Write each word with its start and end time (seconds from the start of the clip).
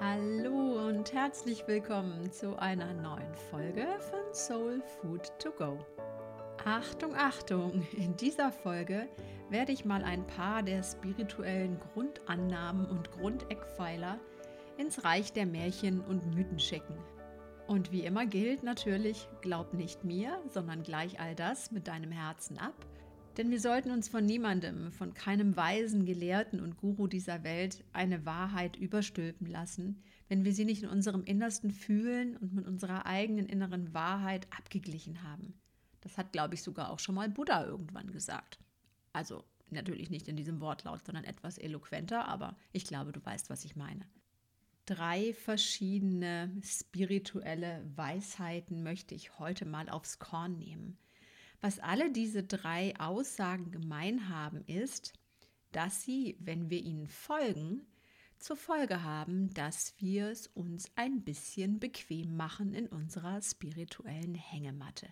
Hallo 0.00 0.88
und 0.88 1.12
herzlich 1.12 1.68
willkommen 1.68 2.30
zu 2.32 2.58
einer 2.58 2.92
neuen 2.94 3.32
Folge 3.48 3.86
von 4.10 4.34
Soul 4.34 4.82
Food 5.00 5.30
to 5.38 5.52
Go. 5.52 5.78
Achtung, 6.64 7.14
Achtung! 7.14 7.86
In 7.96 8.16
dieser 8.16 8.50
Folge 8.50 9.08
werde 9.50 9.70
ich 9.70 9.84
mal 9.84 10.02
ein 10.02 10.26
paar 10.26 10.64
der 10.64 10.82
spirituellen 10.82 11.78
Grundannahmen 11.78 12.86
und 12.86 13.12
Grundeckpfeiler 13.12 14.18
ins 14.78 15.04
Reich 15.04 15.32
der 15.32 15.46
Märchen 15.46 16.00
und 16.00 16.34
Mythen 16.34 16.58
schicken. 16.58 16.98
Und 17.68 17.92
wie 17.92 18.04
immer 18.04 18.26
gilt 18.26 18.64
natürlich, 18.64 19.28
glaub 19.42 19.74
nicht 19.74 20.02
mir, 20.02 20.42
sondern 20.48 20.82
gleich 20.82 21.20
all 21.20 21.36
das 21.36 21.70
mit 21.70 21.86
deinem 21.86 22.10
Herzen 22.10 22.58
ab 22.58 22.74
denn 23.36 23.50
wir 23.50 23.60
sollten 23.60 23.90
uns 23.90 24.08
von 24.08 24.24
niemandem, 24.24 24.92
von 24.92 25.14
keinem 25.14 25.56
weisen 25.56 26.06
Gelehrten 26.06 26.60
und 26.60 26.76
Guru 26.76 27.06
dieser 27.06 27.42
Welt 27.44 27.84
eine 27.92 28.24
Wahrheit 28.24 28.76
überstülpen 28.76 29.46
lassen, 29.46 30.02
wenn 30.28 30.44
wir 30.44 30.52
sie 30.52 30.64
nicht 30.64 30.82
in 30.82 30.88
unserem 30.88 31.24
Innersten 31.24 31.70
fühlen 31.70 32.36
und 32.36 32.54
mit 32.54 32.66
unserer 32.66 33.06
eigenen 33.06 33.46
inneren 33.46 33.92
Wahrheit 33.92 34.46
abgeglichen 34.56 35.22
haben. 35.22 35.54
Das 36.00 36.18
hat, 36.18 36.32
glaube 36.32 36.54
ich, 36.54 36.62
sogar 36.62 36.90
auch 36.90 36.98
schon 36.98 37.14
mal 37.14 37.28
Buddha 37.28 37.64
irgendwann 37.64 38.12
gesagt. 38.12 38.58
Also 39.12 39.44
natürlich 39.70 40.10
nicht 40.10 40.28
in 40.28 40.36
diesem 40.36 40.60
Wortlaut, 40.60 41.04
sondern 41.04 41.24
etwas 41.24 41.58
eloquenter, 41.58 42.28
aber 42.28 42.56
ich 42.72 42.84
glaube, 42.84 43.12
du 43.12 43.24
weißt, 43.24 43.50
was 43.50 43.64
ich 43.64 43.76
meine. 43.76 44.06
Drei 44.86 45.32
verschiedene 45.32 46.54
spirituelle 46.62 47.82
Weisheiten 47.96 48.82
möchte 48.82 49.14
ich 49.14 49.38
heute 49.38 49.64
mal 49.64 49.88
aufs 49.88 50.18
Korn 50.18 50.58
nehmen. 50.58 50.98
Was 51.64 51.78
alle 51.78 52.12
diese 52.12 52.42
drei 52.42 52.94
Aussagen 53.00 53.70
gemein 53.70 54.28
haben, 54.28 54.66
ist, 54.66 55.14
dass 55.72 56.02
sie, 56.02 56.36
wenn 56.38 56.68
wir 56.68 56.82
ihnen 56.82 57.06
folgen, 57.06 57.86
zur 58.38 58.56
Folge 58.56 59.02
haben, 59.02 59.48
dass 59.54 59.94
wir 59.96 60.28
es 60.28 60.46
uns 60.46 60.92
ein 60.94 61.22
bisschen 61.22 61.80
bequem 61.80 62.36
machen 62.36 62.74
in 62.74 62.86
unserer 62.86 63.40
spirituellen 63.40 64.34
Hängematte. 64.34 65.08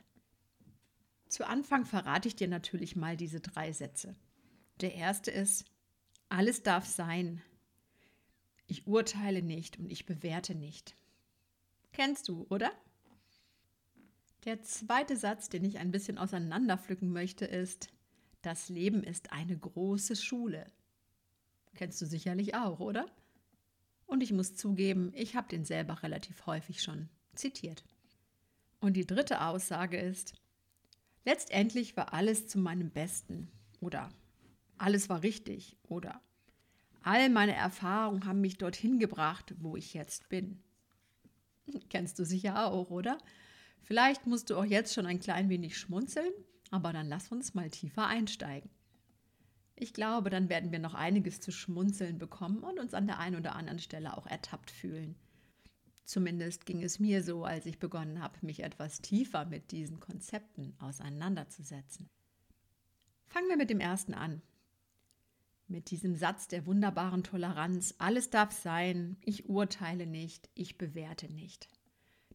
Zu 1.27 1.47
Anfang 1.47 1.87
verrate 1.87 2.29
ich 2.29 2.37
dir 2.37 2.49
natürlich 2.49 2.97
mal 2.97 3.17
diese 3.17 3.41
drei 3.41 3.73
Sätze. 3.73 4.15
Der 4.83 4.95
erste 4.95 5.31
ist, 5.31 5.65
alles 6.29 6.63
darf 6.63 6.85
sein. 6.85 7.41
Ich 8.67 8.87
urteile 8.87 9.41
nicht 9.41 9.79
und 9.79 9.91
ich 9.91 10.05
bewerte 10.05 10.55
nicht. 10.55 10.97
Kennst 11.93 12.29
du, 12.29 12.45
oder? 12.51 12.71
Der 14.45 14.63
zweite 14.63 15.17
Satz, 15.17 15.49
den 15.49 15.65
ich 15.65 15.79
ein 15.79 15.93
bisschen 15.93 16.19
auseinanderpflücken 16.19 17.13
möchte, 17.13 17.45
ist, 17.45 17.91
das 18.43 18.69
Leben 18.69 19.05
ist 19.05 19.33
eine 19.33 19.57
große 19.57 20.17
Schule. 20.17 20.67
Kennst 21.75 22.03
du 22.03 22.07
sicherlich 22.07 22.55
auch, 22.55 22.81
oder? 22.81 23.07
Und 24.05 24.23
ich 24.23 24.33
muss 24.33 24.57
zugeben, 24.57 25.13
ich 25.15 25.37
habe 25.37 25.49
den 25.49 25.65
selber 25.65 26.03
relativ 26.03 26.45
häufig 26.47 26.83
schon 26.83 27.09
zitiert. 27.35 27.85
Und 28.81 28.95
die 28.95 29.07
dritte 29.07 29.43
Aussage 29.43 29.97
ist, 29.97 30.35
letztendlich 31.25 31.97
war 31.97 32.13
alles 32.13 32.49
zu 32.49 32.59
meinem 32.59 32.91
Besten 32.91 33.49
oder 33.81 34.09
alles 34.77 35.09
war 35.09 35.23
richtig 35.23 35.77
oder 35.85 36.21
all 37.03 37.31
meine 37.31 37.55
Erfahrungen 37.55 38.27
haben 38.27 38.41
mich 38.41 38.59
dorthin 38.59 38.99
gebracht, 38.99 39.55
wo 39.59 39.77
ich 39.77 39.95
jetzt 39.95 40.29
bin. 40.29 40.61
Kennst 41.89 42.19
du 42.19 42.25
sicher 42.25 42.67
auch, 42.67 42.91
oder? 42.91 43.19
Vielleicht 43.83 44.27
musst 44.27 44.51
du 44.51 44.57
auch 44.57 44.65
jetzt 44.65 44.95
schon 44.95 45.07
ein 45.07 45.21
klein 45.21 45.49
wenig 45.49 45.77
schmunzeln, 45.77 46.33
aber 46.71 46.93
dann 46.93 47.09
lass 47.09 47.29
uns 47.29 47.55
mal 47.55 47.71
tiefer 47.71 48.07
einsteigen. 48.07 48.71
Ich 49.75 49.93
glaube, 49.93 50.31
dann 50.31 50.49
werden 50.49 50.71
wir 50.71 50.79
noch 50.79 50.95
einiges 50.95 51.41
zu 51.41 51.51
schmunzeln 51.51 52.19
bekommen 52.19 52.63
und 52.63 52.79
uns 52.79 52.95
an 52.95 53.07
der 53.07 53.19
einen 53.19 53.37
oder 53.37 53.57
anderen 53.57 53.81
Stelle 53.81 54.17
auch 54.17 54.27
ertappt 54.27 54.71
fühlen. 54.71 55.17
Zumindest 56.05 56.67
ging 56.67 56.83
es 56.83 56.99
mir 56.99 57.23
so, 57.23 57.45
als 57.45 57.67
ich 57.67 57.79
begonnen 57.79 58.23
habe, 58.23 58.39
mich 58.43 58.63
etwas 58.63 59.01
tiefer 59.01 59.45
mit 59.47 59.73
diesen 59.73 59.99
Konzepten 59.99 60.75
auseinanderzusetzen. 60.79 62.11
Fangen 63.27 63.49
wir 63.49 63.57
mit 63.57 63.71
dem 63.71 63.81
ersten 63.81 64.15
an. 64.15 64.43
Mit 65.69 65.91
diesem 65.91 66.15
Satz 66.15 66.49
der 66.49 66.67
wunderbaren 66.67 67.23
Toleranz, 67.23 67.95
alles 67.99 68.31
darf 68.31 68.53
sein, 68.53 69.17
ich 69.23 69.49
urteile 69.49 70.07
nicht, 70.07 70.51
ich 70.55 70.77
bewerte 70.77 71.33
nicht. 71.33 71.69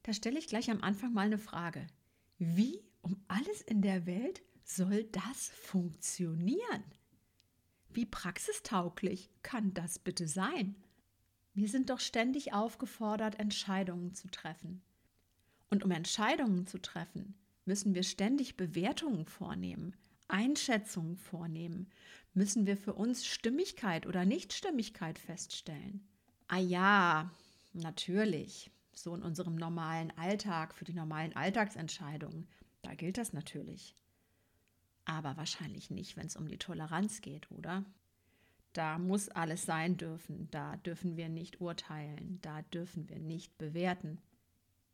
Da 0.07 0.13
stelle 0.13 0.39
ich 0.39 0.47
gleich 0.47 0.71
am 0.71 0.81
Anfang 0.83 1.11
mal 1.11 1.25
eine 1.25 1.37
Frage. 1.37 1.85
Wie 2.37 2.81
um 3.01 3.21
alles 3.27 3.61
in 3.61 3.81
der 3.81 4.05
Welt 4.05 4.41
soll 4.63 5.03
das 5.03 5.49
funktionieren? 5.49 6.83
Wie 7.89 8.05
praxistauglich 8.05 9.29
kann 9.43 9.73
das 9.73 9.99
bitte 9.99 10.29
sein? 10.29 10.77
Wir 11.53 11.67
sind 11.67 11.89
doch 11.89 11.99
ständig 11.99 12.53
aufgefordert, 12.53 13.37
Entscheidungen 13.37 14.13
zu 14.13 14.29
treffen. 14.29 14.81
Und 15.69 15.83
um 15.83 15.91
Entscheidungen 15.91 16.67
zu 16.67 16.77
treffen, 16.77 17.35
müssen 17.65 17.93
wir 17.93 18.03
ständig 18.03 18.55
Bewertungen 18.55 19.25
vornehmen, 19.25 19.93
Einschätzungen 20.29 21.17
vornehmen, 21.17 21.89
müssen 22.33 22.65
wir 22.65 22.77
für 22.77 22.93
uns 22.93 23.25
Stimmigkeit 23.25 24.07
oder 24.07 24.23
Nichtstimmigkeit 24.23 25.19
feststellen. 25.19 26.07
Ah 26.47 26.59
ja, 26.59 27.29
natürlich 27.73 28.71
so 28.97 29.13
in 29.13 29.23
unserem 29.23 29.55
normalen 29.55 30.11
Alltag, 30.17 30.73
für 30.73 30.85
die 30.85 30.93
normalen 30.93 31.35
Alltagsentscheidungen, 31.35 32.47
da 32.81 32.95
gilt 32.95 33.17
das 33.17 33.33
natürlich. 33.33 33.95
Aber 35.05 35.37
wahrscheinlich 35.37 35.89
nicht, 35.89 36.17
wenn 36.17 36.27
es 36.27 36.35
um 36.35 36.47
die 36.47 36.57
Toleranz 36.57 37.21
geht, 37.21 37.49
oder? 37.51 37.85
Da 38.73 38.99
muss 38.99 39.29
alles 39.29 39.63
sein 39.65 39.97
dürfen, 39.97 40.49
da 40.51 40.77
dürfen 40.77 41.15
wir 41.17 41.29
nicht 41.29 41.61
urteilen, 41.61 42.39
da 42.41 42.61
dürfen 42.63 43.09
wir 43.09 43.19
nicht 43.19 43.57
bewerten. 43.57 44.19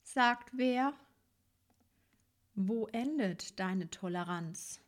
Sagt 0.04 0.52
wer? 0.54 0.94
Wo 2.56 2.88
endet 2.88 3.60
deine 3.60 3.90
Toleranz? 3.90 4.80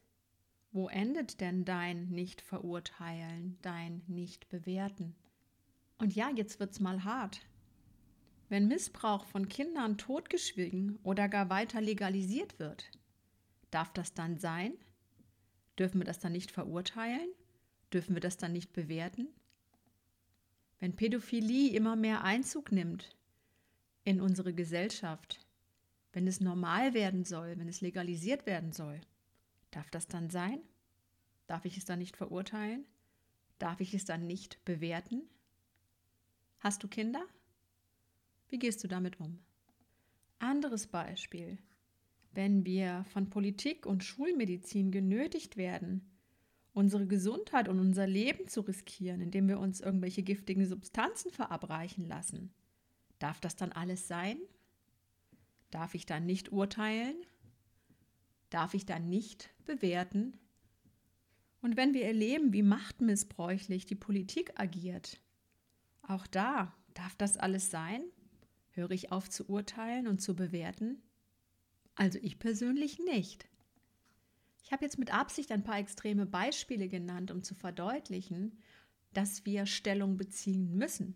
Wo 0.71 0.87
endet 0.89 1.39
denn 1.41 1.65
dein 1.65 2.09
Nicht-Verurteilen, 2.09 3.57
dein 3.61 4.03
Nicht-Bewerten? 4.07 5.15
Und 5.97 6.13
ja, 6.13 6.29
jetzt 6.29 6.59
wird's 6.59 6.79
mal 6.81 7.03
hart. 7.05 7.41
Wenn 8.47 8.67
Missbrauch 8.67 9.25
von 9.25 9.49
Kindern 9.49 9.97
totgeschwiegen 9.97 10.99
oder 11.03 11.27
gar 11.27 11.49
weiter 11.49 11.81
legalisiert 11.81 12.59
wird, 12.59 12.91
darf 13.71 13.91
das 13.93 14.13
dann 14.13 14.37
sein? 14.37 14.73
Dürfen 15.79 15.99
wir 15.99 16.05
das 16.05 16.19
dann 16.19 16.31
nicht 16.31 16.51
verurteilen? 16.51 17.27
Dürfen 17.91 18.15
wir 18.15 18.21
das 18.21 18.37
dann 18.37 18.53
nicht 18.53 18.71
bewerten? 18.71 19.27
Wenn 20.79 20.95
Pädophilie 20.95 21.75
immer 21.75 21.95
mehr 21.95 22.23
Einzug 22.23 22.71
nimmt 22.71 23.15
in 24.03 24.21
unsere 24.21 24.53
Gesellschaft, 24.53 25.39
wenn 26.13 26.27
es 26.27 26.39
normal 26.39 26.93
werden 26.93 27.25
soll, 27.25 27.57
wenn 27.57 27.67
es 27.67 27.81
legalisiert 27.81 28.45
werden 28.45 28.71
soll, 28.71 29.01
darf 29.71 29.89
das 29.89 30.07
dann 30.07 30.29
sein? 30.29 30.59
Darf 31.47 31.65
ich 31.65 31.77
es 31.77 31.85
dann 31.85 31.99
nicht 31.99 32.15
verurteilen? 32.15 32.85
Darf 33.57 33.79
ich 33.79 33.93
es 33.93 34.05
dann 34.05 34.27
nicht 34.27 34.63
bewerten? 34.65 35.23
Hast 36.59 36.83
du 36.83 36.87
Kinder? 36.87 37.25
Wie 38.49 38.59
gehst 38.59 38.83
du 38.83 38.87
damit 38.87 39.19
um? 39.19 39.39
Anderes 40.39 40.87
Beispiel. 40.87 41.57
Wenn 42.31 42.65
wir 42.65 43.05
von 43.05 43.29
Politik 43.29 43.85
und 43.85 44.03
Schulmedizin 44.03 44.91
genötigt 44.91 45.57
werden, 45.57 46.11
unsere 46.73 47.07
Gesundheit 47.07 47.69
und 47.69 47.79
unser 47.79 48.05
Leben 48.05 48.47
zu 48.47 48.61
riskieren, 48.61 49.21
indem 49.21 49.47
wir 49.47 49.59
uns 49.59 49.79
irgendwelche 49.79 50.23
giftigen 50.23 50.65
Substanzen 50.65 51.31
verabreichen 51.31 52.05
lassen, 52.05 52.53
darf 53.19 53.39
das 53.39 53.55
dann 53.55 53.71
alles 53.71 54.07
sein? 54.07 54.37
Darf 55.71 55.95
ich 55.95 56.05
dann 56.05 56.25
nicht 56.25 56.51
urteilen? 56.51 57.15
Darf 58.49 58.73
ich 58.73 58.85
dann 58.85 59.09
nicht 59.09 59.49
bewerten? 59.65 60.37
Und 61.61 61.77
wenn 61.77 61.93
wir 61.93 62.05
erleben, 62.05 62.53
wie 62.53 62.61
machtmissbräuchlich 62.61 63.85
die 63.85 63.95
Politik 63.95 64.59
agiert, 64.59 65.19
auch 66.03 66.27
da 66.27 66.75
darf 66.93 67.15
das 67.15 67.37
alles 67.37 67.71
sein? 67.71 68.03
Höre 68.75 68.91
ich 68.91 69.11
auf 69.13 69.29
zu 69.29 69.49
urteilen 69.49 70.05
und 70.05 70.21
zu 70.21 70.35
bewerten? 70.35 71.01
Also 71.95 72.19
ich 72.21 72.39
persönlich 72.39 72.99
nicht. 72.99 73.47
Ich 74.63 74.73
habe 74.73 74.83
jetzt 74.83 74.99
mit 74.99 75.13
Absicht 75.13 75.51
ein 75.51 75.63
paar 75.63 75.79
extreme 75.79 76.25
Beispiele 76.25 76.89
genannt, 76.89 77.31
um 77.31 77.41
zu 77.41 77.55
verdeutlichen, 77.55 78.59
dass 79.13 79.45
wir 79.45 79.65
Stellung 79.65 80.17
beziehen 80.17 80.75
müssen, 80.77 81.15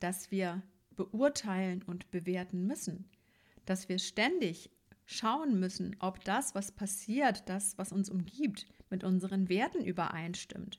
dass 0.00 0.30
wir 0.30 0.62
beurteilen 0.94 1.82
und 1.82 2.10
bewerten 2.10 2.66
müssen, 2.66 3.10
dass 3.66 3.90
wir 3.90 3.98
ständig 3.98 4.70
schauen 5.04 5.60
müssen, 5.60 5.96
ob 5.98 6.24
das, 6.24 6.54
was 6.54 6.72
passiert, 6.72 7.46
das, 7.46 7.76
was 7.76 7.92
uns 7.92 8.08
umgibt, 8.08 8.66
mit 8.88 9.04
unseren 9.04 9.50
Werten 9.50 9.84
übereinstimmt. 9.84 10.78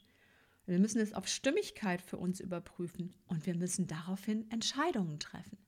Wir 0.66 0.80
müssen 0.80 1.00
es 1.00 1.14
auf 1.14 1.28
Stimmigkeit 1.28 2.02
für 2.02 2.18
uns 2.18 2.40
überprüfen 2.40 3.16
und 3.28 3.46
wir 3.46 3.56
müssen 3.56 3.86
daraufhin 3.86 4.50
Entscheidungen 4.50 5.20
treffen. 5.20 5.60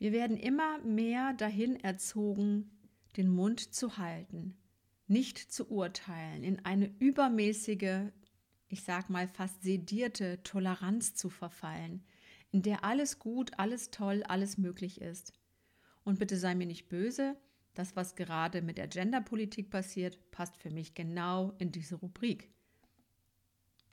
Wir 0.00 0.12
werden 0.12 0.38
immer 0.38 0.78
mehr 0.78 1.34
dahin 1.34 1.76
erzogen, 1.76 2.70
den 3.18 3.28
Mund 3.28 3.74
zu 3.74 3.98
halten, 3.98 4.56
nicht 5.08 5.36
zu 5.36 5.70
urteilen, 5.70 6.42
in 6.42 6.64
eine 6.64 6.90
übermäßige, 7.00 8.10
ich 8.68 8.82
sag 8.82 9.10
mal 9.10 9.28
fast 9.28 9.62
sedierte 9.62 10.42
Toleranz 10.42 11.14
zu 11.14 11.28
verfallen, 11.28 12.02
in 12.50 12.62
der 12.62 12.82
alles 12.82 13.18
gut, 13.18 13.58
alles 13.58 13.90
toll, 13.90 14.22
alles 14.22 14.56
möglich 14.56 15.02
ist. 15.02 15.34
Und 16.02 16.18
bitte 16.18 16.38
sei 16.38 16.54
mir 16.54 16.66
nicht 16.66 16.88
böse, 16.88 17.36
das, 17.74 17.94
was 17.94 18.16
gerade 18.16 18.62
mit 18.62 18.78
der 18.78 18.88
Genderpolitik 18.88 19.68
passiert, 19.68 20.30
passt 20.30 20.56
für 20.56 20.70
mich 20.70 20.94
genau 20.94 21.52
in 21.58 21.72
diese 21.72 21.96
Rubrik. 21.96 22.48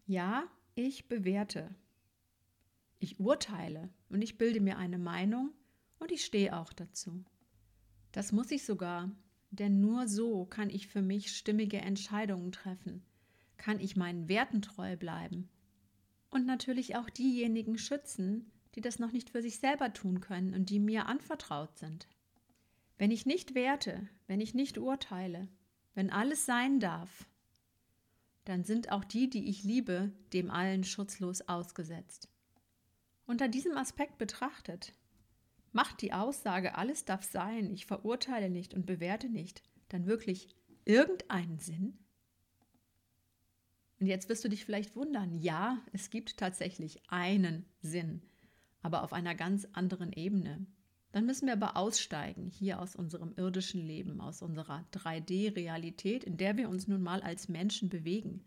Ja, 0.06 0.46
ich 0.74 1.10
bewerte. 1.10 1.76
Ich 2.98 3.20
urteile 3.20 3.90
und 4.08 4.22
ich 4.22 4.38
bilde 4.38 4.62
mir 4.62 4.78
eine 4.78 4.98
Meinung 4.98 5.52
und 6.00 6.12
ich 6.12 6.26
stehe 6.26 6.56
auch 6.58 6.74
dazu. 6.74 7.24
Das 8.12 8.32
muss 8.32 8.52
ich 8.52 8.66
sogar, 8.66 9.12
denn 9.52 9.80
nur 9.80 10.08
so 10.08 10.46
kann 10.46 10.70
ich 10.70 10.88
für 10.88 11.02
mich 11.02 11.36
stimmige 11.36 11.78
Entscheidungen 11.78 12.52
treffen, 12.52 13.04
kann 13.58 13.80
ich 13.80 13.96
meinen 13.96 14.28
Werten 14.28 14.62
treu 14.62 14.96
bleiben 14.98 15.50
und 16.30 16.46
natürlich 16.46 16.96
auch 16.96 17.10
diejenigen 17.10 17.78
schützen, 17.78 18.52
die 18.76 18.82
das 18.82 19.00
noch 19.00 19.12
nicht 19.12 19.30
für 19.30 19.42
sich 19.42 19.60
selber 19.60 19.94
tun 19.94 20.22
können 20.22 20.54
und 20.54 20.70
die 20.70 20.80
mir 20.80 21.08
anvertraut 21.08 21.78
sind. 21.78 22.08
Wenn 22.98 23.12
ich 23.12 23.26
nicht 23.26 23.56
werte, 23.56 24.08
wenn 24.28 24.42
ich 24.42 24.54
nicht 24.54 24.78
urteile, 24.78 25.48
wenn 25.94 26.10
alles 26.10 26.46
sein 26.46 26.80
darf, 26.80 27.28
dann 28.46 28.64
sind 28.64 28.92
auch 28.92 29.04
die, 29.04 29.30
die 29.30 29.50
ich 29.50 29.64
liebe, 29.64 30.12
dem 30.34 30.50
allen 30.50 30.84
schutzlos 30.84 31.42
ausgesetzt. 31.48 32.30
Unter 33.26 33.48
diesem 33.48 33.76
Aspekt 33.76 34.18
betrachtet, 34.18 34.94
macht 35.78 36.02
die 36.02 36.12
Aussage, 36.12 36.74
alles 36.74 37.06
darf 37.06 37.24
sein, 37.24 37.72
ich 37.72 37.86
verurteile 37.86 38.50
nicht 38.50 38.74
und 38.74 38.88
bewerte 38.88 39.30
nicht, 39.30 39.62
dann 39.90 40.08
wirklich 40.08 40.48
irgendeinen 40.86 41.60
Sinn? 41.60 42.00
Und 44.00 44.08
jetzt 44.08 44.28
wirst 44.28 44.44
du 44.44 44.50
dich 44.50 44.66
vielleicht 44.66 44.96
wundern, 44.96 45.38
ja, 45.38 45.80
es 45.94 46.10
gibt 46.10 46.38
tatsächlich 46.38 47.04
einen 47.10 47.64
Sinn, 47.80 48.24
aber 48.82 49.04
auf 49.04 49.14
einer 49.14 49.36
ganz 49.36 49.68
anderen 49.74 50.14
Ebene. 50.14 50.66
Dann 51.12 51.28
müssen 51.28 51.46
wir 51.46 51.54
aber 51.54 51.78
aussteigen 51.78 52.48
hier 52.48 52.82
aus 52.82 52.96
unserem 52.96 53.34
irdischen 53.38 53.86
Leben, 53.86 54.20
aus 54.20 54.42
unserer 54.42 54.84
3D-Realität, 54.94 56.24
in 56.24 56.38
der 56.38 56.58
wir 56.58 56.70
uns 56.70 56.88
nun 56.88 57.04
mal 57.04 57.22
als 57.22 57.50
Menschen 57.50 57.90
bewegen. 57.90 58.44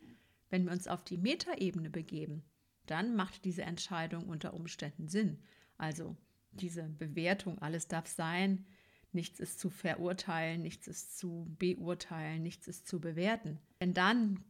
Wenn 0.48 0.64
wir 0.64 0.72
uns 0.72 0.88
auf 0.88 1.04
die 1.04 1.16
Metaebene 1.16 1.90
begeben, 1.90 2.42
dann 2.86 3.14
macht 3.14 3.44
diese 3.44 3.62
Entscheidung 3.62 4.28
unter 4.28 4.52
Umständen 4.52 5.06
Sinn. 5.06 5.38
Also 5.78 6.16
diese 6.52 6.84
Bewertung, 6.84 7.58
alles 7.58 7.88
darf 7.88 8.06
sein, 8.06 8.66
nichts 9.12 9.40
ist 9.40 9.58
zu 9.58 9.70
verurteilen, 9.70 10.62
nichts 10.62 10.86
ist 10.86 11.18
zu 11.18 11.54
beurteilen, 11.58 12.42
nichts 12.42 12.68
ist 12.68 12.86
zu 12.86 13.00
bewerten. 13.00 13.58
Denn 13.80 13.94
dann 13.94 14.44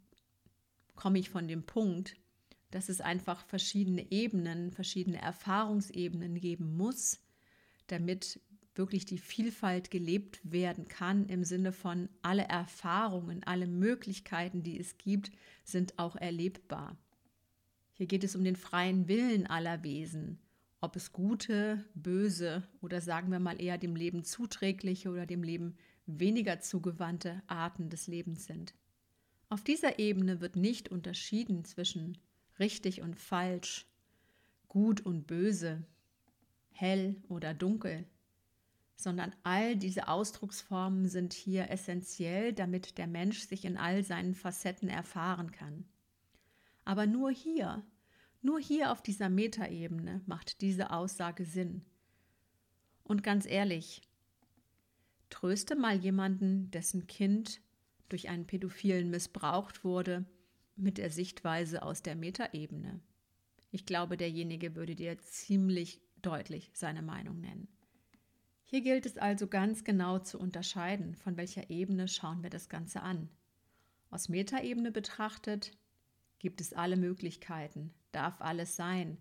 komme 0.97 1.19
ich 1.19 1.31
von 1.31 1.49
dem 1.49 1.65
Punkt, 1.65 2.17
dass 2.71 2.89
es 2.89 3.01
einfach 3.01 3.45
verschiedene 3.47 4.11
Ebenen, 4.11 4.71
verschiedene 4.71 5.21
Erfahrungsebenen 5.21 6.39
geben 6.39 6.77
muss, 6.77 7.21
damit 7.87 8.41
wirklich 8.75 9.05
die 9.05 9.19
Vielfalt 9.19 9.91
gelebt 9.91 10.41
werden 10.45 10.87
kann 10.89 11.27
im 11.27 11.43
Sinne 11.43 11.73
von 11.73 12.09
alle 12.23 12.45
Erfahrungen, 12.45 13.43
alle 13.45 13.67
Möglichkeiten, 13.67 14.63
die 14.63 14.79
es 14.79 14.97
gibt, 14.97 15.33
sind 15.65 15.99
auch 15.99 16.17
erlebbar. 16.17 16.97
Hier 17.95 18.07
geht 18.07 18.25
es 18.25 18.37
um 18.37 18.45
den 18.45 18.57
freien 18.57 19.09
Willen 19.09 19.47
aller 19.47 19.83
Wesen, 19.83 20.39
ob 20.81 20.97
es 20.97 21.13
gute, 21.13 21.85
böse 21.95 22.63
oder 22.81 23.01
sagen 23.01 23.31
wir 23.31 23.39
mal 23.39 23.61
eher 23.61 23.79
dem 23.79 23.97
Leben 23.97 24.25
zuträgliche 24.25 25.11
oder 25.11 25.27
dem 25.27 25.43
Leben 25.43 25.77
weniger 26.07 26.61
zugewandte 26.61 27.43
Arten 27.47 27.91
des 27.91 28.07
Lebens 28.07 28.47
sind. 28.47 28.75
Auf 29.49 29.63
dieser 29.63 29.99
Ebene 29.99 30.41
wird 30.41 30.57
nicht 30.57 30.89
unterschieden 30.89 31.65
zwischen 31.65 32.19
richtig 32.59 33.03
und 33.03 33.17
falsch, 33.17 33.87
gut 34.69 35.01
und 35.05 35.27
böse, 35.27 35.85
hell 36.71 37.17
oder 37.29 37.53
dunkel, 37.53 38.07
sondern 38.97 39.35
all 39.43 39.77
diese 39.77 40.09
Ausdrucksformen 40.09 41.09
sind 41.09 41.33
hier 41.33 41.71
essentiell, 41.71 42.53
damit 42.53 42.99
der 42.99 43.07
Mensch 43.07 43.41
sich 43.41 43.65
in 43.65 43.77
all 43.77 44.05
seinen 44.05 44.35
Facetten 44.35 44.89
erfahren 44.89 45.51
kann. 45.51 45.85
Aber 46.85 47.07
nur 47.07 47.31
hier, 47.31 47.83
nur 48.43 48.61
hier 48.61 48.91
auf 48.91 49.03
dieser 49.03 49.29
Metaebene 49.29 50.23
macht 50.27 50.61
diese 50.61 50.91
Aussage 50.91 51.45
Sinn. 51.45 51.85
Und 53.03 53.23
ganz 53.23 53.47
ehrlich, 53.47 54.03
tröste 55.29 55.77
mal 55.77 55.97
jemanden, 55.97 56.71
dessen 56.71 57.07
Kind 57.07 57.61
durch 58.09 58.29
einen 58.29 58.47
Pädophilen 58.47 59.11
missbraucht 59.11 59.85
wurde, 59.85 60.25
mit 60.77 60.99
der 60.99 61.11
Sichtweise 61.11 61.83
aus 61.83 62.03
der 62.03 62.17
Metaebene. 62.17 63.01
Ich 63.71 63.85
glaube, 63.87 64.17
derjenige 64.17 64.75
würde 64.75 64.95
dir 64.97 65.19
ziemlich 65.19 66.01
deutlich 66.23 66.71
seine 66.75 67.03
Meinung 67.03 67.41
nennen. 67.41 67.69
Hier 68.65 68.81
gilt 68.81 69.05
es 69.05 69.19
also 69.19 69.47
ganz 69.49 69.85
genau 69.85 70.19
zu 70.19 70.39
unterscheiden, 70.39 71.15
von 71.15 71.37
welcher 71.37 71.71
Ebene 71.71 72.09
schauen 72.09 72.43
wir 72.43 72.51
das 72.51 72.69
Ganze 72.69 73.03
an. 73.03 73.29
Aus 74.11 74.29
Metaebene 74.29 74.91
betrachtet 74.91 75.73
gibt 76.39 76.61
es 76.61 76.73
alle 76.73 76.97
Möglichkeiten, 76.97 77.93
darf 78.13 78.41
alles 78.41 78.77
sein, 78.77 79.19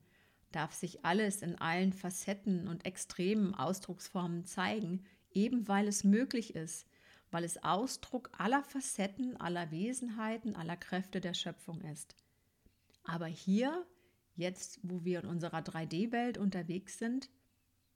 darf 0.51 0.73
sich 0.73 1.05
alles 1.05 1.41
in 1.41 1.59
allen 1.59 1.93
Facetten 1.93 2.67
und 2.67 2.85
extremen 2.85 3.53
Ausdrucksformen 3.53 4.45
zeigen, 4.45 5.03
eben 5.31 5.67
weil 5.67 5.87
es 5.87 6.03
möglich 6.03 6.55
ist, 6.55 6.87
weil 7.31 7.43
es 7.43 7.63
Ausdruck 7.63 8.31
aller 8.37 8.63
Facetten, 8.63 9.37
aller 9.37 9.71
Wesenheiten, 9.71 10.55
aller 10.55 10.77
Kräfte 10.77 11.21
der 11.21 11.33
Schöpfung 11.33 11.81
ist. 11.81 12.15
Aber 13.03 13.27
hier 13.27 13.85
Jetzt, 14.39 14.79
wo 14.83 15.03
wir 15.03 15.19
in 15.19 15.25
unserer 15.25 15.59
3D-Welt 15.59 16.37
unterwegs 16.37 16.97
sind, 16.97 17.29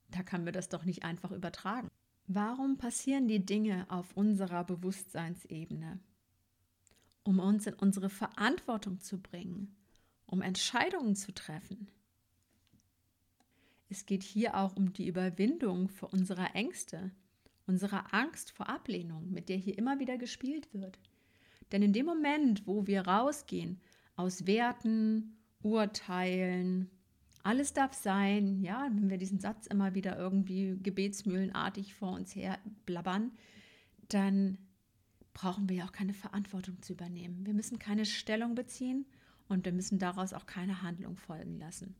da 0.09 0.23
können 0.23 0.43
wir 0.43 0.51
das 0.51 0.67
doch 0.67 0.83
nicht 0.83 1.05
einfach 1.05 1.31
übertragen. 1.31 1.87
Warum 2.27 2.77
passieren 2.77 3.29
die 3.29 3.45
Dinge 3.45 3.85
auf 3.87 4.11
unserer 4.17 4.65
Bewusstseinsebene? 4.65 6.01
Um 7.23 7.39
uns 7.39 7.65
in 7.65 7.75
unsere 7.75 8.09
Verantwortung 8.09 8.99
zu 8.99 9.21
bringen, 9.21 9.73
um 10.33 10.41
Entscheidungen 10.41 11.15
zu 11.15 11.31
treffen. 11.31 11.87
Es 13.87 14.07
geht 14.07 14.23
hier 14.23 14.57
auch 14.57 14.75
um 14.75 14.91
die 14.91 15.07
Überwindung 15.07 15.91
unserer 16.09 16.55
Ängste, 16.55 17.11
unserer 17.67 18.15
Angst 18.15 18.49
vor 18.49 18.67
Ablehnung, 18.67 19.29
mit 19.29 19.47
der 19.47 19.57
hier 19.57 19.77
immer 19.77 19.99
wieder 19.99 20.17
gespielt 20.17 20.73
wird. 20.73 20.97
Denn 21.71 21.83
in 21.83 21.93
dem 21.93 22.07
Moment, 22.07 22.65
wo 22.65 22.87
wir 22.87 23.01
rausgehen 23.01 23.79
aus 24.15 24.47
Werten, 24.47 25.37
urteilen. 25.61 26.89
Alles 27.43 27.73
darf 27.73 27.93
sein, 27.93 28.59
ja, 28.59 28.89
wenn 28.91 29.11
wir 29.11 29.19
diesen 29.19 29.39
Satz 29.39 29.67
immer 29.67 29.93
wieder 29.93 30.17
irgendwie 30.17 30.79
gebetsmühlenartig 30.81 31.93
vor 31.93 32.13
uns 32.13 32.35
her 32.35 32.57
blabbern, 32.87 33.31
dann 34.09 34.57
brauchen 35.33 35.69
wir 35.69 35.75
ja 35.75 35.85
auch 35.85 35.91
keine 35.91 36.15
Verantwortung 36.15 36.81
zu 36.81 36.93
übernehmen. 36.93 37.45
Wir 37.45 37.53
müssen 37.53 37.77
keine 37.77 38.05
Stellung 38.05 38.55
beziehen 38.55 39.05
und 39.47 39.65
wir 39.65 39.71
müssen 39.71 39.99
daraus 39.99 40.33
auch 40.33 40.45
keine 40.45 40.81
Handlung 40.81 41.17
folgen 41.17 41.59
lassen. 41.59 41.95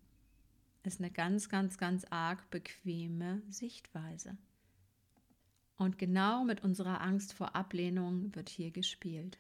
Das 0.84 0.96
ist 0.96 1.00
eine 1.00 1.12
ganz, 1.12 1.50
ganz, 1.50 1.78
ganz 1.78 2.06
arg 2.10 2.50
bequeme 2.50 3.42
Sichtweise. 3.50 4.38
Und 5.78 5.98
genau 5.98 6.44
mit 6.44 6.64
unserer 6.64 7.02
Angst 7.02 7.34
vor 7.34 7.56
Ablehnung 7.56 8.34
wird 8.36 8.50
hier 8.50 8.72
gespielt. 8.72 9.40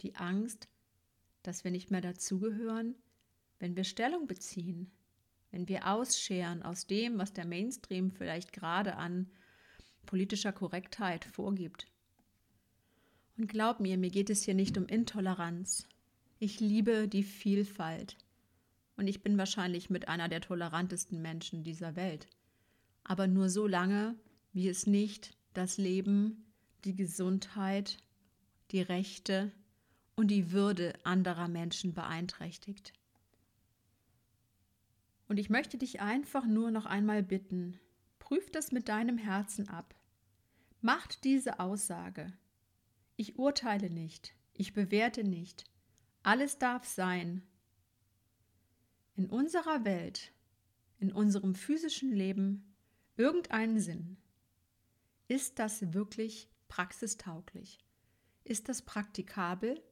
Die 0.00 0.14
Angst 0.16 0.68
dass 1.42 1.64
wir 1.64 1.70
nicht 1.70 1.90
mehr 1.90 2.00
dazugehören, 2.00 2.94
wenn 3.58 3.76
wir 3.76 3.84
Stellung 3.84 4.26
beziehen, 4.26 4.90
wenn 5.50 5.68
wir 5.68 5.86
ausscheren 5.88 6.62
aus 6.62 6.86
dem, 6.86 7.18
was 7.18 7.32
der 7.32 7.46
Mainstream 7.46 8.10
vielleicht 8.10 8.52
gerade 8.52 8.96
an 8.96 9.30
politischer 10.06 10.52
Korrektheit 10.52 11.24
vorgibt. 11.24 11.86
Und 13.36 13.48
glaub 13.48 13.80
mir, 13.80 13.96
mir 13.96 14.10
geht 14.10 14.30
es 14.30 14.44
hier 14.44 14.54
nicht 14.54 14.76
um 14.76 14.86
Intoleranz. 14.86 15.86
Ich 16.42 16.58
liebe 16.58 17.06
die 17.06 17.22
Vielfalt. 17.22 18.16
Und 18.96 19.08
ich 19.08 19.22
bin 19.22 19.36
wahrscheinlich 19.36 19.90
mit 19.90 20.08
einer 20.08 20.28
der 20.28 20.40
tolerantesten 20.40 21.20
Menschen 21.20 21.64
dieser 21.64 21.96
Welt. 21.96 22.28
Aber 23.04 23.26
nur 23.26 23.50
so 23.50 23.66
lange, 23.66 24.18
wie 24.54 24.68
es 24.68 24.86
nicht 24.86 25.36
das 25.52 25.76
Leben, 25.76 26.46
die 26.84 26.96
Gesundheit, 26.96 27.98
die 28.70 28.80
Rechte, 28.80 29.52
und 30.16 30.28
die 30.28 30.50
Würde 30.50 30.94
anderer 31.04 31.48
Menschen 31.48 31.94
beeinträchtigt. 31.94 32.92
Und 35.28 35.38
ich 35.38 35.48
möchte 35.48 35.78
dich 35.78 36.00
einfach 36.00 36.46
nur 36.46 36.70
noch 36.70 36.86
einmal 36.86 37.22
bitten, 37.22 37.78
prüf 38.18 38.50
das 38.50 38.72
mit 38.72 38.88
deinem 38.88 39.16
Herzen 39.16 39.68
ab. 39.68 39.94
Macht 40.80 41.24
diese 41.24 41.60
Aussage. 41.60 42.32
Ich 43.16 43.38
urteile 43.38 43.90
nicht, 43.90 44.34
ich 44.52 44.72
bewerte 44.72 45.24
nicht, 45.24 45.69
alles 46.22 46.58
darf 46.58 46.86
sein. 46.86 47.42
In 49.14 49.28
unserer 49.28 49.84
Welt, 49.84 50.32
in 50.98 51.12
unserem 51.12 51.54
physischen 51.54 52.12
Leben 52.12 52.74
irgendeinen 53.16 53.80
Sinn. 53.80 54.16
Ist 55.28 55.58
das 55.58 55.92
wirklich 55.92 56.50
praxistauglich? 56.68 57.78
Ist 58.44 58.68
das 58.68 58.82
praktikabel? 58.82 59.82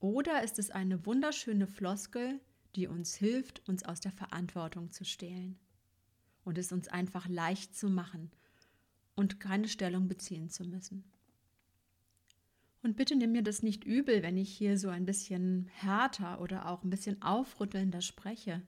Oder 0.00 0.42
ist 0.42 0.58
es 0.58 0.70
eine 0.70 1.06
wunderschöne 1.06 1.66
Floskel, 1.66 2.40
die 2.74 2.88
uns 2.88 3.14
hilft, 3.14 3.66
uns 3.68 3.84
aus 3.84 4.00
der 4.00 4.12
Verantwortung 4.12 4.90
zu 4.90 5.04
stehlen 5.04 5.58
und 6.44 6.58
es 6.58 6.72
uns 6.72 6.88
einfach 6.88 7.28
leicht 7.28 7.74
zu 7.74 7.88
machen 7.88 8.30
und 9.14 9.40
keine 9.40 9.68
Stellung 9.68 10.08
beziehen 10.08 10.50
zu 10.50 10.64
müssen. 10.64 11.04
Und 12.84 12.96
bitte 12.96 13.16
nimm 13.16 13.32
mir 13.32 13.42
das 13.42 13.62
nicht 13.62 13.84
übel, 13.84 14.22
wenn 14.22 14.36
ich 14.36 14.54
hier 14.54 14.76
so 14.76 14.90
ein 14.90 15.06
bisschen 15.06 15.70
härter 15.72 16.38
oder 16.42 16.68
auch 16.68 16.84
ein 16.84 16.90
bisschen 16.90 17.22
aufrüttelnder 17.22 18.02
spreche. 18.02 18.60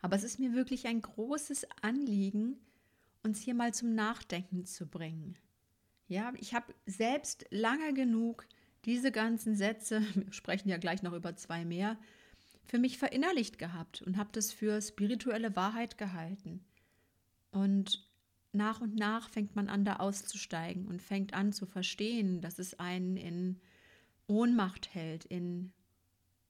Aber 0.00 0.14
es 0.14 0.22
ist 0.22 0.38
mir 0.38 0.54
wirklich 0.54 0.86
ein 0.86 1.02
großes 1.02 1.66
Anliegen, 1.82 2.56
uns 3.24 3.40
hier 3.40 3.54
mal 3.54 3.74
zum 3.74 3.96
Nachdenken 3.96 4.64
zu 4.64 4.86
bringen. 4.86 5.36
Ja, 6.06 6.32
ich 6.38 6.54
habe 6.54 6.72
selbst 6.86 7.46
lange 7.50 7.92
genug 7.94 8.46
diese 8.84 9.10
ganzen 9.10 9.56
Sätze, 9.56 10.02
wir 10.14 10.32
sprechen 10.32 10.68
ja 10.68 10.76
gleich 10.76 11.02
noch 11.02 11.12
über 11.12 11.34
zwei 11.34 11.64
mehr, 11.64 11.98
für 12.64 12.78
mich 12.78 12.96
verinnerlicht 12.96 13.58
gehabt 13.58 14.02
und 14.02 14.18
habe 14.18 14.30
das 14.30 14.52
für 14.52 14.80
spirituelle 14.80 15.56
Wahrheit 15.56 15.98
gehalten. 15.98 16.64
Und 17.50 18.07
nach 18.52 18.80
und 18.80 18.96
nach 18.96 19.28
fängt 19.28 19.56
man 19.56 19.68
an, 19.68 19.84
da 19.84 19.96
auszusteigen 19.96 20.86
und 20.86 21.02
fängt 21.02 21.34
an 21.34 21.52
zu 21.52 21.66
verstehen, 21.66 22.40
dass 22.40 22.58
es 22.58 22.78
einen 22.78 23.16
in 23.16 23.60
Ohnmacht 24.26 24.94
hält, 24.94 25.24
in 25.24 25.72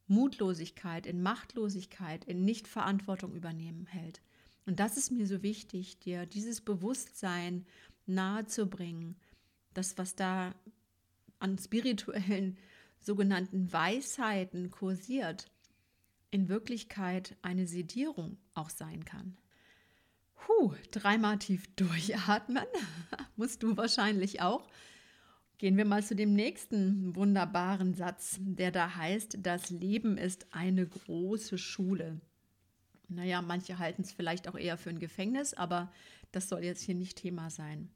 Mutlosigkeit, 0.06 1.06
in 1.06 1.22
Machtlosigkeit, 1.22 2.24
in 2.24 2.44
Nichtverantwortung 2.44 3.34
übernehmen 3.34 3.86
hält. 3.86 4.22
Und 4.66 4.80
das 4.80 4.96
ist 4.96 5.10
mir 5.10 5.26
so 5.26 5.42
wichtig, 5.42 5.98
dir 5.98 6.26
dieses 6.26 6.60
Bewusstsein 6.60 7.66
nahezubringen, 8.06 9.16
das, 9.74 9.96
was 9.98 10.14
da 10.14 10.54
an 11.38 11.58
spirituellen 11.58 12.56
sogenannten 13.00 13.72
Weisheiten 13.72 14.70
kursiert, 14.70 15.50
in 16.30 16.48
Wirklichkeit 16.48 17.36
eine 17.42 17.66
Sedierung 17.66 18.36
auch 18.54 18.70
sein 18.70 19.04
kann. 19.04 19.36
Puh, 20.48 20.72
dreimal 20.92 21.38
tief 21.38 21.66
durchatmen. 21.76 22.64
Musst 23.36 23.62
du 23.62 23.76
wahrscheinlich 23.76 24.40
auch. 24.40 24.66
Gehen 25.58 25.76
wir 25.76 25.84
mal 25.84 26.02
zu 26.02 26.16
dem 26.16 26.32
nächsten 26.32 27.14
wunderbaren 27.14 27.92
Satz, 27.92 28.38
der 28.40 28.70
da 28.70 28.94
heißt, 28.94 29.40
das 29.42 29.68
Leben 29.68 30.16
ist 30.16 30.46
eine 30.54 30.86
große 30.86 31.58
Schule. 31.58 32.22
Naja, 33.08 33.42
manche 33.42 33.78
halten 33.78 34.00
es 34.00 34.10
vielleicht 34.10 34.48
auch 34.48 34.54
eher 34.54 34.78
für 34.78 34.88
ein 34.88 34.98
Gefängnis, 35.00 35.52
aber 35.52 35.92
das 36.32 36.48
soll 36.48 36.64
jetzt 36.64 36.82
hier 36.82 36.94
nicht 36.94 37.18
Thema 37.18 37.50
sein. 37.50 37.90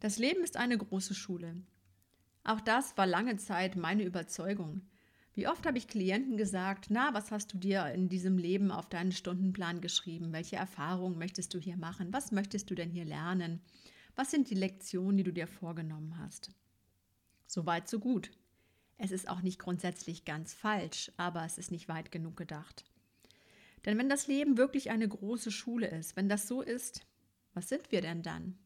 Das 0.00 0.18
Leben 0.18 0.42
ist 0.42 0.56
eine 0.56 0.76
große 0.76 1.14
Schule. 1.14 1.54
Auch 2.42 2.60
das 2.60 2.96
war 2.96 3.06
lange 3.06 3.36
Zeit 3.36 3.76
meine 3.76 4.02
Überzeugung. 4.02 4.82
Wie 5.34 5.46
oft 5.46 5.64
habe 5.64 5.78
ich 5.78 5.86
Klienten 5.86 6.36
gesagt, 6.36 6.86
na, 6.90 7.14
was 7.14 7.30
hast 7.30 7.52
du 7.52 7.58
dir 7.58 7.86
in 7.86 8.08
diesem 8.08 8.36
Leben 8.36 8.70
auf 8.70 8.88
deinen 8.88 9.12
Stundenplan 9.12 9.80
geschrieben? 9.80 10.32
Welche 10.32 10.56
Erfahrungen 10.56 11.18
möchtest 11.18 11.54
du 11.54 11.58
hier 11.58 11.76
machen? 11.76 12.12
Was 12.12 12.32
möchtest 12.32 12.70
du 12.70 12.74
denn 12.74 12.90
hier 12.90 13.04
lernen? 13.04 13.60
Was 14.16 14.30
sind 14.30 14.50
die 14.50 14.56
Lektionen, 14.56 15.18
die 15.18 15.22
du 15.22 15.32
dir 15.32 15.46
vorgenommen 15.46 16.18
hast? 16.18 16.50
Soweit, 17.46 17.88
so 17.88 18.00
gut. 18.00 18.30
Es 18.98 19.12
ist 19.12 19.28
auch 19.28 19.40
nicht 19.40 19.58
grundsätzlich 19.58 20.24
ganz 20.24 20.52
falsch, 20.52 21.10
aber 21.16 21.44
es 21.44 21.58
ist 21.58 21.70
nicht 21.70 21.88
weit 21.88 22.12
genug 22.12 22.36
gedacht. 22.36 22.84
Denn 23.84 23.96
wenn 23.96 24.10
das 24.10 24.26
Leben 24.26 24.58
wirklich 24.58 24.90
eine 24.90 25.08
große 25.08 25.50
Schule 25.50 25.86
ist, 25.86 26.16
wenn 26.16 26.28
das 26.28 26.46
so 26.46 26.60
ist, 26.60 27.06
was 27.54 27.68
sind 27.68 27.90
wir 27.92 28.02
denn 28.02 28.22
dann? 28.22 28.58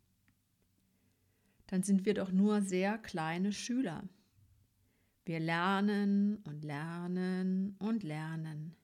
Dann 1.68 1.82
sind 1.82 2.04
wir 2.04 2.14
doch 2.14 2.32
nur 2.32 2.62
sehr 2.62 2.98
kleine 2.98 3.52
Schüler. 3.52 4.02
Wir 5.24 5.40
lernen 5.40 6.36
und 6.44 6.64
lernen 6.64 7.76
und 7.78 8.02
lernen. 8.02 8.76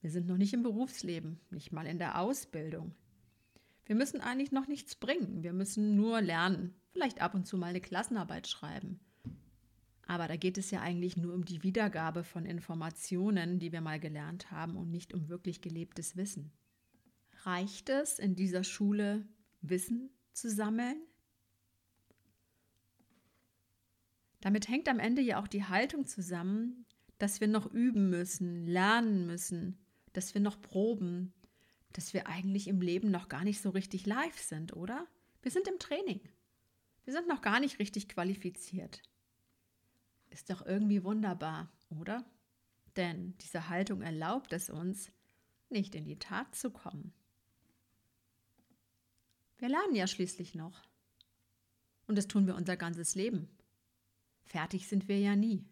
Wir 0.00 0.10
sind 0.10 0.26
noch 0.26 0.36
nicht 0.36 0.52
im 0.54 0.62
Berufsleben, 0.62 1.40
nicht 1.50 1.72
mal 1.72 1.86
in 1.86 1.98
der 1.98 2.20
Ausbildung. 2.20 2.94
Wir 3.86 3.94
müssen 3.94 4.20
eigentlich 4.20 4.52
noch 4.52 4.66
nichts 4.66 4.96
bringen. 4.96 5.42
Wir 5.42 5.52
müssen 5.52 5.96
nur 5.96 6.20
lernen, 6.20 6.74
vielleicht 6.92 7.20
ab 7.20 7.34
und 7.34 7.46
zu 7.46 7.56
mal 7.56 7.68
eine 7.68 7.80
Klassenarbeit 7.80 8.48
schreiben. 8.48 9.00
Aber 10.06 10.26
da 10.26 10.36
geht 10.36 10.58
es 10.58 10.70
ja 10.70 10.80
eigentlich 10.80 11.16
nur 11.16 11.34
um 11.34 11.44
die 11.44 11.62
Wiedergabe 11.62 12.24
von 12.24 12.44
Informationen, 12.44 13.58
die 13.58 13.72
wir 13.72 13.80
mal 13.80 14.00
gelernt 14.00 14.50
haben 14.50 14.76
und 14.76 14.90
nicht 14.90 15.14
um 15.14 15.28
wirklich 15.28 15.60
gelebtes 15.60 16.16
Wissen. 16.16 16.50
Reicht 17.44 17.88
es 17.88 18.18
in 18.18 18.34
dieser 18.34 18.64
Schule, 18.64 19.26
Wissen 19.60 20.10
zu 20.32 20.50
sammeln? 20.50 20.96
Damit 24.40 24.68
hängt 24.68 24.88
am 24.88 25.00
Ende 25.00 25.22
ja 25.22 25.40
auch 25.40 25.48
die 25.48 25.64
Haltung 25.64 26.06
zusammen, 26.06 26.86
dass 27.18 27.40
wir 27.40 27.48
noch 27.48 27.66
üben 27.72 28.10
müssen, 28.10 28.66
lernen 28.66 29.26
müssen, 29.26 29.78
dass 30.12 30.34
wir 30.34 30.40
noch 30.40 30.60
proben, 30.60 31.32
dass 31.92 32.14
wir 32.14 32.28
eigentlich 32.28 32.68
im 32.68 32.80
Leben 32.80 33.10
noch 33.10 33.28
gar 33.28 33.44
nicht 33.44 33.60
so 33.60 33.70
richtig 33.70 34.06
live 34.06 34.38
sind, 34.38 34.74
oder? 34.76 35.06
Wir 35.42 35.50
sind 35.50 35.66
im 35.66 35.78
Training. 35.78 36.20
Wir 37.04 37.12
sind 37.12 37.26
noch 37.26 37.40
gar 37.40 37.58
nicht 37.58 37.78
richtig 37.78 38.08
qualifiziert. 38.08 39.02
Ist 40.30 40.50
doch 40.50 40.64
irgendwie 40.64 41.02
wunderbar, 41.02 41.72
oder? 41.88 42.24
Denn 42.96 43.36
diese 43.38 43.68
Haltung 43.68 44.02
erlaubt 44.02 44.52
es 44.52 44.70
uns, 44.70 45.10
nicht 45.70 45.94
in 45.94 46.04
die 46.04 46.18
Tat 46.18 46.54
zu 46.54 46.70
kommen. 46.70 47.12
Wir 49.58 49.68
lernen 49.68 49.94
ja 49.94 50.06
schließlich 50.06 50.54
noch. 50.54 50.82
Und 52.06 52.16
das 52.16 52.28
tun 52.28 52.46
wir 52.46 52.54
unser 52.54 52.76
ganzes 52.76 53.14
Leben. 53.14 53.48
Fertig 54.48 54.88
sind 54.88 55.08
wir 55.08 55.18
ja 55.20 55.36
nie. 55.36 55.64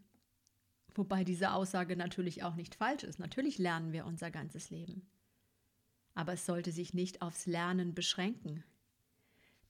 Wobei 0.94 1.24
diese 1.24 1.52
Aussage 1.52 1.96
natürlich 1.96 2.42
auch 2.42 2.54
nicht 2.54 2.74
falsch 2.74 3.04
ist. 3.04 3.18
Natürlich 3.18 3.58
lernen 3.58 3.92
wir 3.92 4.04
unser 4.04 4.30
ganzes 4.30 4.70
Leben. 4.70 5.08
Aber 6.14 6.34
es 6.34 6.46
sollte 6.46 6.72
sich 6.72 6.94
nicht 6.94 7.22
aufs 7.22 7.46
Lernen 7.46 7.94
beschränken. 7.94 8.64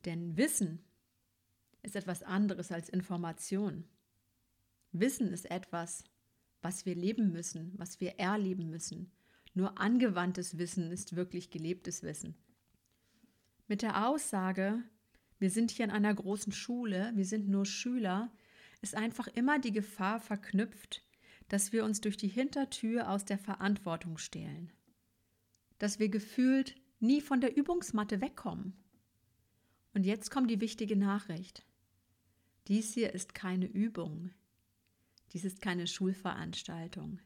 Denn 0.04 0.36
Wissen 0.36 0.84
ist 1.82 1.96
etwas 1.96 2.24
anderes 2.24 2.72
als 2.72 2.88
Information. 2.88 3.84
Wissen 4.92 5.32
ist 5.32 5.50
etwas, 5.50 6.04
was 6.62 6.84
wir 6.84 6.96
leben 6.96 7.32
müssen, 7.32 7.72
was 7.76 8.00
wir 8.00 8.18
erleben 8.18 8.70
müssen. 8.70 9.12
Nur 9.54 9.80
angewandtes 9.80 10.58
Wissen 10.58 10.90
ist 10.90 11.14
wirklich 11.14 11.50
gelebtes 11.50 12.02
Wissen. 12.02 12.36
Mit 13.68 13.82
der 13.82 14.08
Aussage, 14.08 14.82
wir 15.38 15.50
sind 15.50 15.70
hier 15.70 15.84
in 15.84 15.90
einer 15.90 16.14
großen 16.14 16.52
Schule, 16.52 17.12
wir 17.14 17.24
sind 17.24 17.48
nur 17.48 17.66
Schüler, 17.66 18.32
ist 18.86 18.94
einfach 18.94 19.26
immer 19.26 19.58
die 19.58 19.72
Gefahr 19.72 20.20
verknüpft, 20.20 21.02
dass 21.48 21.72
wir 21.72 21.84
uns 21.84 22.00
durch 22.00 22.16
die 22.16 22.28
Hintertür 22.28 23.10
aus 23.10 23.24
der 23.24 23.36
Verantwortung 23.36 24.16
stehlen. 24.16 24.72
Dass 25.78 25.98
wir 25.98 26.08
gefühlt 26.08 26.76
nie 27.00 27.20
von 27.20 27.40
der 27.40 27.56
Übungsmatte 27.56 28.20
wegkommen. 28.20 28.74
Und 29.92 30.06
jetzt 30.06 30.30
kommt 30.30 30.52
die 30.52 30.60
wichtige 30.60 30.94
Nachricht. 30.94 31.66
Dies 32.68 32.94
hier 32.94 33.12
ist 33.12 33.34
keine 33.34 33.66
Übung. 33.66 34.30
Dies 35.32 35.44
ist 35.44 35.60
keine 35.60 35.88
Schulveranstaltung. 35.88 37.18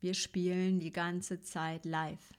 Wir 0.00 0.14
spielen 0.14 0.80
die 0.80 0.92
ganze 0.92 1.40
Zeit 1.42 1.84
live. 1.84 2.32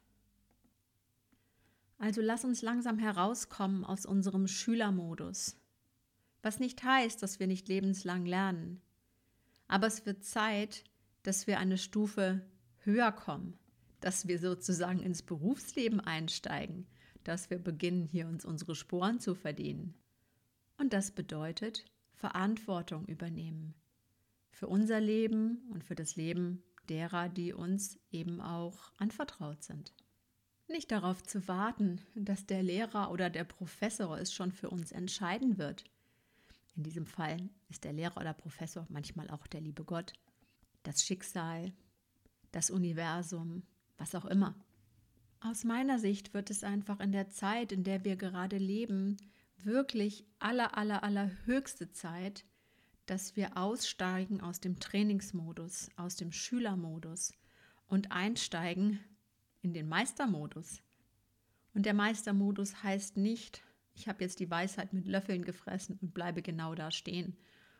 Also 1.97 2.19
lass 2.19 2.43
uns 2.43 2.61
langsam 2.61 2.99
herauskommen 2.99 3.85
aus 3.85 4.05
unserem 4.05 4.47
Schülermodus 4.47 5.55
was 6.47 6.61
nicht 6.61 6.81
heißt, 6.81 7.21
dass 7.21 7.41
wir 7.41 7.47
nicht 7.47 7.67
lebenslang 7.67 8.25
lernen. 8.25 8.81
Aber 9.67 9.85
es 9.85 10.05
wird 10.05 10.23
Zeit, 10.23 10.85
dass 11.23 11.45
wir 11.45 11.59
eine 11.59 11.77
Stufe 11.77 12.41
höher 12.85 13.11
kommen, 13.11 13.59
dass 13.99 14.29
wir 14.29 14.39
sozusagen 14.39 15.01
ins 15.01 15.23
Berufsleben 15.23 15.99
einsteigen, 15.99 16.87
dass 17.25 17.49
wir 17.49 17.59
beginnen, 17.59 18.05
hier 18.05 18.27
uns 18.27 18.45
unsere 18.45 18.75
Sporen 18.75 19.19
zu 19.19 19.35
verdienen. 19.35 19.93
Und 20.77 20.93
das 20.93 21.11
bedeutet 21.11 21.83
Verantwortung 22.13 23.05
übernehmen 23.07 23.73
für 24.49 24.67
unser 24.67 25.01
Leben 25.01 25.67
und 25.73 25.83
für 25.83 25.95
das 25.95 26.15
Leben 26.15 26.63
derer, 26.87 27.27
die 27.27 27.51
uns 27.51 27.99
eben 28.09 28.39
auch 28.39 28.93
anvertraut 28.97 29.63
sind. 29.63 29.93
Nicht 30.69 30.93
darauf 30.93 31.21
zu 31.23 31.45
warten, 31.49 31.99
dass 32.15 32.45
der 32.45 32.63
Lehrer 32.63 33.11
oder 33.11 33.29
der 33.29 33.43
Professor 33.43 34.17
es 34.17 34.33
schon 34.33 34.53
für 34.53 34.69
uns 34.69 34.93
entscheiden 34.93 35.57
wird, 35.57 35.83
in 36.77 36.83
diesem 36.83 37.07
Fall 37.07 37.49
ist 37.69 37.83
der 37.83 37.93
Lehrer 37.93 38.17
oder 38.17 38.33
Professor 38.33 38.85
manchmal 38.89 39.29
auch 39.29 39.47
der 39.47 39.61
liebe 39.61 39.83
Gott, 39.83 40.13
das 40.83 41.01
Schicksal, 41.03 41.73
das 42.51 42.69
Universum, 42.69 43.63
was 43.97 44.15
auch 44.15 44.25
immer. 44.25 44.55
Aus 45.39 45.63
meiner 45.63 45.99
Sicht 45.99 46.33
wird 46.33 46.49
es 46.49 46.63
einfach 46.63 46.99
in 46.99 47.11
der 47.11 47.29
Zeit, 47.29 47.71
in 47.71 47.83
der 47.83 48.05
wir 48.05 48.15
gerade 48.15 48.57
leben, 48.57 49.17
wirklich 49.57 50.25
aller, 50.39 50.77
aller, 50.77 51.03
aller 51.03 51.31
höchste 51.45 51.91
Zeit, 51.91 52.45
dass 53.07 53.35
wir 53.35 53.57
aussteigen 53.57 54.41
aus 54.41 54.59
dem 54.59 54.79
Trainingsmodus, 54.79 55.89
aus 55.95 56.15
dem 56.15 56.31
Schülermodus 56.31 57.33
und 57.87 58.11
einsteigen 58.11 58.99
in 59.61 59.73
den 59.73 59.87
Meistermodus. 59.87 60.81
Und 61.73 61.85
der 61.85 61.93
Meistermodus 61.93 62.83
heißt 62.83 63.17
nicht, 63.17 63.63
ich 63.97 64.07
habe 64.07 64.23
jetzt 64.23 64.39
die 64.39 64.49
Weisheit 64.49 64.93
mit 64.93 65.07
Löffeln 65.07 65.43
gefressen 65.43 65.97
und 66.01 66.13
bleibe 66.13 66.43
genau 66.43 66.75
da 66.75 66.91
stehen, 66.91 67.35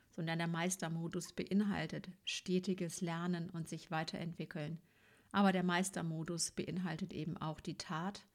sondern 0.10 0.40
der 0.40 0.48
Meistermodus 0.48 1.32
beinhaltet 1.34 2.10
stetiges 2.26 3.02
Lernen 3.02 3.52
und 3.52 3.70
sich 3.70 3.92
weiterentwickeln, 3.92 4.82
Aber 5.32 5.52
der 5.52 5.64
Meistermodus 5.64 6.52
beinhaltet 6.52 7.14
eben 7.14 7.38
auch 7.38 7.60
die 7.60 7.78
Tat 7.78 8.26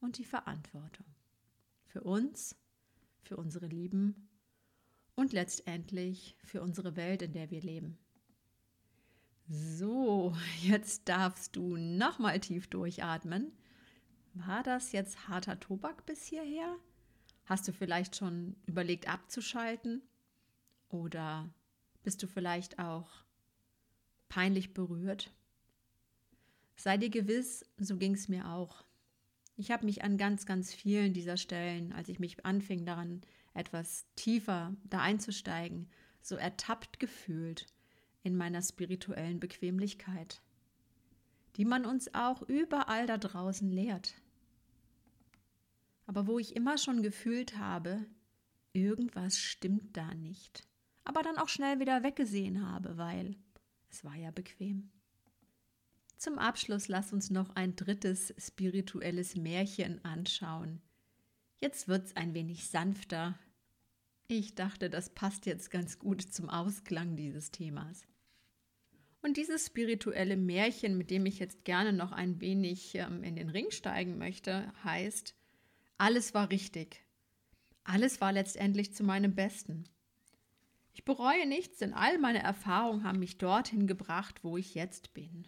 und 0.00 0.18
die 0.18 0.24
Verantwortung. 0.24 1.06
Für 1.86 2.02
uns, 2.02 2.56
für 3.22 3.36
unsere 3.36 3.66
Lieben 3.66 4.28
und 5.14 5.32
letztendlich 5.32 6.36
für 6.44 6.60
unsere 6.60 6.96
Welt, 6.96 7.22
in 7.22 7.32
der 7.32 7.50
wir 7.50 7.62
leben. 7.62 7.96
So, 9.48 10.34
jetzt 10.62 11.08
darfst 11.08 11.56
du 11.56 11.76
nochmal 11.76 12.40
tief 12.40 12.66
durchatmen. 12.66 13.52
War 14.34 14.62
das 14.62 14.92
jetzt 14.92 15.28
harter 15.28 15.58
Tobak 15.58 16.04
bis 16.04 16.26
hierher? 16.26 16.76
Hast 17.46 17.66
du 17.68 17.72
vielleicht 17.72 18.16
schon 18.16 18.56
überlegt 18.66 19.08
abzuschalten? 19.08 20.02
Oder 20.88 21.48
bist 22.02 22.22
du 22.22 22.26
vielleicht 22.26 22.78
auch 22.78 23.08
peinlich 24.28 24.74
berührt? 24.74 25.32
Sei 26.74 26.96
dir 26.98 27.08
gewiss, 27.08 27.64
so 27.78 27.96
ging 27.96 28.14
es 28.14 28.28
mir 28.28 28.48
auch. 28.48 28.84
Ich 29.56 29.70
habe 29.70 29.86
mich 29.86 30.02
an 30.04 30.18
ganz, 30.18 30.44
ganz 30.44 30.74
vielen 30.74 31.14
dieser 31.14 31.36
Stellen, 31.36 31.92
als 31.92 32.08
ich 32.08 32.18
mich 32.18 32.44
anfing 32.44 32.84
daran, 32.84 33.22
etwas 33.54 34.04
tiefer 34.16 34.76
da 34.84 35.00
einzusteigen, 35.00 35.88
so 36.20 36.34
ertappt 36.34 37.00
gefühlt 37.00 37.66
in 38.22 38.36
meiner 38.36 38.60
spirituellen 38.60 39.40
Bequemlichkeit, 39.40 40.42
die 41.56 41.64
man 41.64 41.86
uns 41.86 42.12
auch 42.12 42.42
überall 42.42 43.06
da 43.06 43.16
draußen 43.16 43.70
lehrt. 43.70 44.14
Aber 46.06 46.26
wo 46.26 46.38
ich 46.38 46.56
immer 46.56 46.78
schon 46.78 47.02
gefühlt 47.02 47.58
habe, 47.58 48.06
irgendwas 48.72 49.38
stimmt 49.38 49.96
da 49.96 50.14
nicht, 50.14 50.66
aber 51.04 51.22
dann 51.22 51.38
auch 51.38 51.48
schnell 51.48 51.80
wieder 51.80 52.02
weggesehen 52.02 52.68
habe, 52.68 52.96
weil 52.96 53.36
es 53.90 54.04
war 54.04 54.14
ja 54.14 54.30
bequem. 54.30 54.90
Zum 56.16 56.38
Abschluss 56.38 56.88
lass 56.88 57.12
uns 57.12 57.30
noch 57.30 57.54
ein 57.56 57.76
drittes 57.76 58.34
spirituelles 58.38 59.36
Märchen 59.36 60.04
anschauen. 60.04 60.80
Jetzt 61.60 61.88
wird's 61.88 62.16
ein 62.16 62.34
wenig 62.34 62.68
sanfter. 62.68 63.38
Ich 64.28 64.54
dachte, 64.54 64.90
das 64.90 65.10
passt 65.10 65.46
jetzt 65.46 65.70
ganz 65.70 65.98
gut 65.98 66.22
zum 66.22 66.48
Ausklang 66.48 67.16
dieses 67.16 67.50
Themas. 67.50 68.02
Und 69.22 69.36
dieses 69.36 69.66
spirituelle 69.66 70.36
Märchen, 70.36 70.96
mit 70.96 71.10
dem 71.10 71.26
ich 71.26 71.38
jetzt 71.38 71.64
gerne 71.64 71.92
noch 71.92 72.12
ein 72.12 72.40
wenig 72.40 72.94
ähm, 72.94 73.22
in 73.22 73.36
den 73.36 73.50
Ring 73.50 73.70
steigen 73.70 74.18
möchte, 74.18 74.72
heißt, 74.84 75.35
alles 75.98 76.34
war 76.34 76.50
richtig. 76.50 77.04
Alles 77.84 78.20
war 78.20 78.32
letztendlich 78.32 78.94
zu 78.94 79.04
meinem 79.04 79.34
Besten. 79.34 79.84
Ich 80.92 81.04
bereue 81.04 81.46
nichts, 81.46 81.78
denn 81.78 81.92
all 81.92 82.18
meine 82.18 82.42
Erfahrungen 82.42 83.04
haben 83.04 83.18
mich 83.18 83.38
dorthin 83.38 83.86
gebracht, 83.86 84.42
wo 84.42 84.56
ich 84.56 84.74
jetzt 84.74 85.14
bin. 85.14 85.46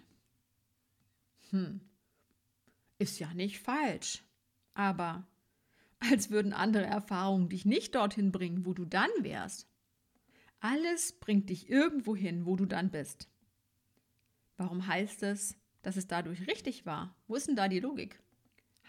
Hm, 1.51 1.81
ist 2.99 3.19
ja 3.19 3.33
nicht 3.35 3.61
falsch. 3.61 4.23
Aber 4.75 5.27
als 6.01 6.31
würden 6.31 6.53
andere 6.53 6.85
Erfahrungen 6.85 7.49
dich 7.49 7.65
nicht 7.65 7.95
dorthin 7.95 8.31
bringen, 8.31 8.65
wo 8.65 8.75
du 8.75 8.85
dann 8.85 9.11
wärst. 9.21 9.67
Alles 10.61 11.19
bringt 11.19 11.51
dich 11.51 11.69
irgendwo 11.69 12.17
hin, 12.17 12.45
wo 12.47 12.57
du 12.57 12.67
dann 12.67 12.91
bist. 12.91 13.29
Warum 14.57 14.87
heißt 14.87 15.23
es, 15.23 15.57
dass 15.83 15.97
es 15.97 16.09
dadurch 16.09 16.47
richtig 16.47 16.85
war? 16.85 17.17
Wo 17.27 17.37
ist 17.37 17.49
denn 17.49 17.57
da 17.57 17.69
die 17.69 17.81
Logik? 17.81 18.21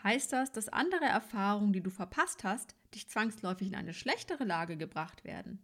Heißt 0.04 0.32
das, 0.32 0.52
dass 0.52 0.70
andere 0.70 1.06
Erfahrungen, 1.06 1.74
die 1.74 1.82
du 1.82 1.90
verpasst 1.90 2.44
hast, 2.44 2.76
dich 2.94 3.10
zwangsläufig 3.10 3.68
in 3.68 3.76
eine 3.76 3.94
schlechtere 3.94 4.46
Lage 4.46 4.78
gebracht 4.78 5.24
werden? 5.26 5.60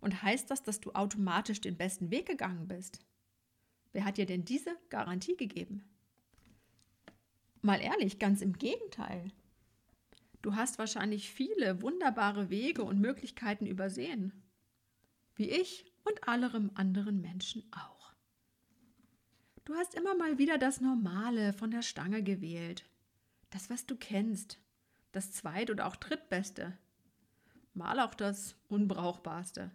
Und 0.00 0.22
heißt 0.22 0.50
das, 0.50 0.62
dass 0.64 0.80
du 0.80 0.92
automatisch 0.92 1.60
den 1.60 1.76
besten 1.76 2.10
Weg 2.10 2.26
gegangen 2.26 2.66
bist? 2.66 2.98
Wer 3.92 4.04
hat 4.04 4.16
dir 4.16 4.26
denn 4.26 4.44
diese 4.44 4.76
Garantie 4.90 5.36
gegeben? 5.36 5.84
Mal 7.60 7.80
ehrlich, 7.80 8.18
ganz 8.18 8.42
im 8.42 8.54
Gegenteil. 8.54 9.30
Du 10.40 10.56
hast 10.56 10.78
wahrscheinlich 10.78 11.30
viele 11.30 11.82
wunderbare 11.82 12.50
Wege 12.50 12.82
und 12.82 13.00
Möglichkeiten 13.00 13.66
übersehen. 13.66 14.32
Wie 15.36 15.48
ich 15.50 15.92
und 16.02 16.26
allerem 16.26 16.72
anderen 16.74 17.20
Menschen 17.20 17.62
auch. 17.72 18.12
Du 19.64 19.74
hast 19.74 19.94
immer 19.94 20.16
mal 20.16 20.38
wieder 20.38 20.58
das 20.58 20.80
Normale 20.80 21.52
von 21.52 21.70
der 21.70 21.82
Stange 21.82 22.24
gewählt. 22.24 22.84
Das, 23.52 23.68
was 23.68 23.86
du 23.86 23.96
kennst. 23.96 24.58
Das 25.12 25.30
zweit- 25.30 25.70
oder 25.70 25.86
auch 25.86 25.96
drittbeste. 25.96 26.76
Mal 27.74 28.00
auch 28.00 28.14
das 28.14 28.56
Unbrauchbarste. 28.68 29.70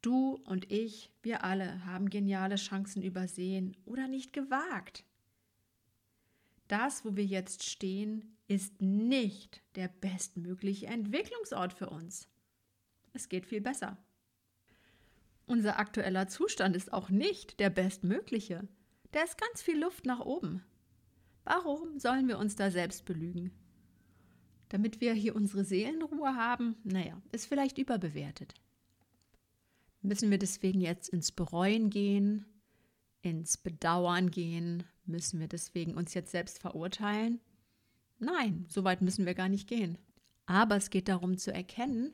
Du 0.00 0.40
und 0.44 0.72
ich, 0.72 1.12
wir 1.22 1.44
alle 1.44 1.84
haben 1.84 2.08
geniale 2.08 2.56
Chancen 2.56 3.02
übersehen 3.02 3.76
oder 3.84 4.08
nicht 4.08 4.32
gewagt. 4.32 5.04
Das, 6.68 7.04
wo 7.04 7.16
wir 7.16 7.24
jetzt 7.24 7.64
stehen, 7.64 8.36
ist 8.48 8.80
nicht 8.80 9.62
der 9.74 9.88
bestmögliche 9.88 10.86
Entwicklungsort 10.86 11.74
für 11.74 11.90
uns. 11.90 12.28
Es 13.12 13.28
geht 13.28 13.46
viel 13.46 13.60
besser. 13.60 13.98
Unser 15.44 15.78
aktueller 15.78 16.28
Zustand 16.28 16.76
ist 16.76 16.92
auch 16.92 17.10
nicht 17.10 17.60
der 17.60 17.70
bestmögliche. 17.70 18.66
Da 19.12 19.22
ist 19.22 19.38
ganz 19.38 19.62
viel 19.62 19.78
Luft 19.78 20.06
nach 20.06 20.20
oben. 20.20 20.64
Warum 21.46 22.00
sollen 22.00 22.26
wir 22.26 22.38
uns 22.38 22.56
da 22.56 22.72
selbst 22.72 23.04
belügen? 23.04 23.52
Damit 24.68 25.00
wir 25.00 25.14
hier 25.14 25.36
unsere 25.36 25.64
Seelenruhe 25.64 26.34
haben, 26.34 26.74
naja, 26.82 27.22
ist 27.30 27.46
vielleicht 27.46 27.78
überbewertet. 27.78 28.54
Müssen 30.02 30.32
wir 30.32 30.38
deswegen 30.38 30.80
jetzt 30.80 31.08
ins 31.08 31.30
Bereuen 31.30 31.88
gehen, 31.88 32.46
ins 33.22 33.56
Bedauern 33.56 34.32
gehen? 34.32 34.82
Müssen 35.04 35.38
wir 35.38 35.46
deswegen 35.46 35.94
uns 35.94 36.14
jetzt 36.14 36.32
selbst 36.32 36.58
verurteilen? 36.58 37.40
Nein, 38.18 38.66
so 38.68 38.82
weit 38.82 39.00
müssen 39.00 39.24
wir 39.24 39.34
gar 39.34 39.48
nicht 39.48 39.68
gehen. 39.68 39.98
Aber 40.46 40.76
es 40.76 40.90
geht 40.90 41.06
darum 41.06 41.38
zu 41.38 41.54
erkennen, 41.54 42.12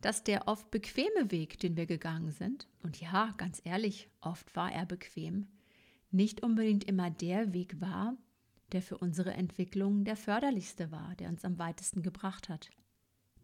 dass 0.00 0.22
der 0.22 0.46
oft 0.46 0.70
bequeme 0.70 1.32
Weg, 1.32 1.58
den 1.58 1.76
wir 1.76 1.86
gegangen 1.86 2.30
sind, 2.30 2.68
und 2.84 3.00
ja, 3.00 3.34
ganz 3.36 3.60
ehrlich, 3.64 4.08
oft 4.20 4.54
war 4.54 4.70
er 4.70 4.86
bequem, 4.86 5.48
nicht 6.12 6.44
unbedingt 6.44 6.84
immer 6.84 7.10
der 7.10 7.52
Weg 7.52 7.80
war, 7.80 8.16
der 8.74 8.82
für 8.82 8.98
unsere 8.98 9.32
Entwicklung 9.32 10.04
der 10.04 10.16
förderlichste 10.16 10.90
war, 10.90 11.14
der 11.16 11.30
uns 11.30 11.44
am 11.44 11.58
weitesten 11.58 12.02
gebracht 12.02 12.50
hat. 12.50 12.68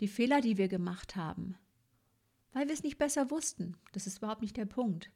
Die 0.01 0.09
Fehler, 0.09 0.43
die 0.43 0.59
wir 0.59 0.69
gemacht 0.69 1.17
haben, 1.17 1.57
weil 2.53 2.67
wir 2.67 2.75
es 2.75 2.83
nicht 2.83 2.99
besser 2.99 3.31
wussten, 3.31 3.77
das 3.93 4.07
ist 4.07 4.19
überhaupt 4.19 4.43
nicht 4.43 4.59
der 4.59 4.67
Punkt, 4.67 5.11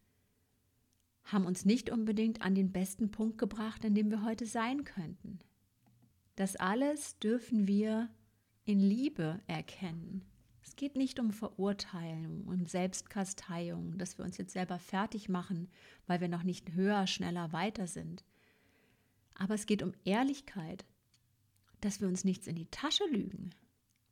haben 1.24 1.44
uns 1.44 1.66
nicht 1.66 1.90
unbedingt 1.90 2.40
an 2.40 2.54
den 2.54 2.72
besten 2.72 3.10
Punkt 3.10 3.36
gebracht, 3.36 3.84
an 3.84 3.94
dem 3.94 4.10
wir 4.10 4.22
heute 4.22 4.46
sein 4.46 4.84
könnten. 4.84 5.40
Das 6.36 6.56
alles 6.56 7.18
dürfen 7.18 7.66
wir 7.66 8.08
in 8.64 8.80
Liebe 8.80 9.40
erkennen 9.46 10.24
es 10.66 10.76
geht 10.76 10.96
nicht 10.96 11.20
um 11.20 11.30
Verurteilung 11.30 12.44
und 12.44 12.70
Selbstkasteiung, 12.70 13.98
dass 13.98 14.16
wir 14.16 14.24
uns 14.24 14.38
jetzt 14.38 14.54
selber 14.54 14.78
fertig 14.78 15.28
machen, 15.28 15.68
weil 16.06 16.20
wir 16.20 16.28
noch 16.28 16.42
nicht 16.42 16.72
höher, 16.72 17.06
schneller, 17.06 17.52
weiter 17.52 17.86
sind. 17.86 18.24
Aber 19.34 19.54
es 19.54 19.66
geht 19.66 19.82
um 19.82 19.92
Ehrlichkeit, 20.04 20.84
dass 21.80 22.00
wir 22.00 22.08
uns 22.08 22.24
nichts 22.24 22.46
in 22.46 22.56
die 22.56 22.70
Tasche 22.70 23.04
lügen. 23.10 23.50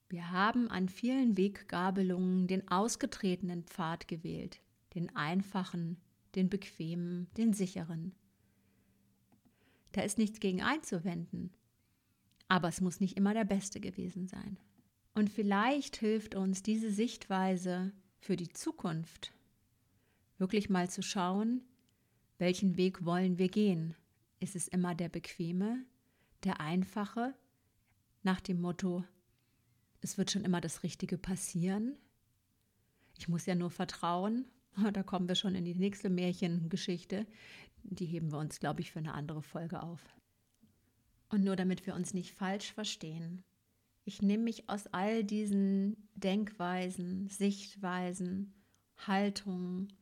Wir 0.09 0.31
haben 0.31 0.69
an 0.69 0.89
vielen 0.89 1.39
Weggabelungen 1.39 2.47
den 2.47 2.69
ausgetretenen 2.69 3.65
Pfad 3.65 4.09
gewählt, 4.09 4.61
den 4.95 5.15
einfachen, 5.17 5.97
den 6.35 6.51
bequemen, 6.51 7.29
den 7.37 7.55
sicheren. 7.55 8.15
Da 9.93 10.03
ist 10.03 10.19
nichts 10.19 10.41
gegen 10.41 10.63
einzuwenden, 10.63 11.51
aber 12.49 12.69
es 12.69 12.81
muss 12.81 13.01
nicht 13.01 13.17
immer 13.17 13.33
der 13.33 13.45
beste 13.45 13.81
gewesen 13.81 14.27
sein. 14.27 14.59
Und 15.15 15.31
vielleicht 15.31 15.97
hilft 15.97 16.35
uns 16.35 16.63
diese 16.63 16.91
Sichtweise 16.91 17.93
für 18.19 18.37
die 18.37 18.49
Zukunft, 18.49 19.33
wirklich 20.39 20.69
mal 20.71 20.91
zu 20.91 21.03
schauen, 21.03 21.63
welchen 22.39 22.77
Weg 22.77 23.05
wollen 23.05 23.39
wir 23.39 23.49
gehen? 23.49 23.95
Ist 24.43 24.57
es 24.57 24.67
immer 24.67 24.97
der 24.97 25.09
bequeme, 25.09 25.85
der 26.43 26.59
einfache, 26.59 27.33
nach 28.25 28.41
dem 28.41 28.61
Motto, 28.61 29.05
es 30.01 30.19
wird 30.19 30.33
schon 30.33 30.45
immer 30.45 30.61
das 30.61 30.83
Richtige 30.83 31.17
passieren? 31.17 31.97
Ich 33.17 33.29
muss 33.29 33.47
ja 33.47 33.55
nur 33.55 33.71
vertrauen. 33.71 34.47
Da 34.95 35.05
kommen 35.05 35.29
wir 35.29 35.37
schon 35.37 35.55
in 35.55 35.65
die 35.65 35.77
nächste 35.77 36.11
Märchengeschichte. 36.11 37.25
Die 37.85 38.07
heben 38.07 38.33
wir 38.33 38.39
uns, 38.39 38.59
glaube 38.59 38.81
ich, 38.81 38.91
für 38.91 38.99
eine 38.99 39.15
andere 39.15 39.43
Folge 39.43 39.81
auf. 39.81 40.03
Und 41.29 41.45
nur 41.45 41.55
damit 41.55 41.87
wir 41.87 41.95
uns 41.95 42.13
nicht 42.13 42.33
falsch 42.33 42.73
verstehen, 42.73 43.45
ich 44.05 44.23
nehme 44.23 44.43
mich 44.43 44.69
aus 44.69 44.89
all 44.89 45.23
diesen 45.23 46.09
Denkweisen, 46.15 47.29
Sichtweisen, 47.29 48.55
Haltungen, 48.97 49.93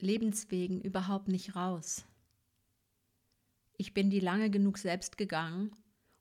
Lebenswegen 0.00 0.80
überhaupt 0.80 1.28
nicht 1.28 1.54
raus. 1.54 2.04
Ich 3.84 3.92
bin 3.92 4.08
die 4.08 4.20
lange 4.20 4.48
genug 4.48 4.78
selbst 4.78 5.18
gegangen 5.18 5.70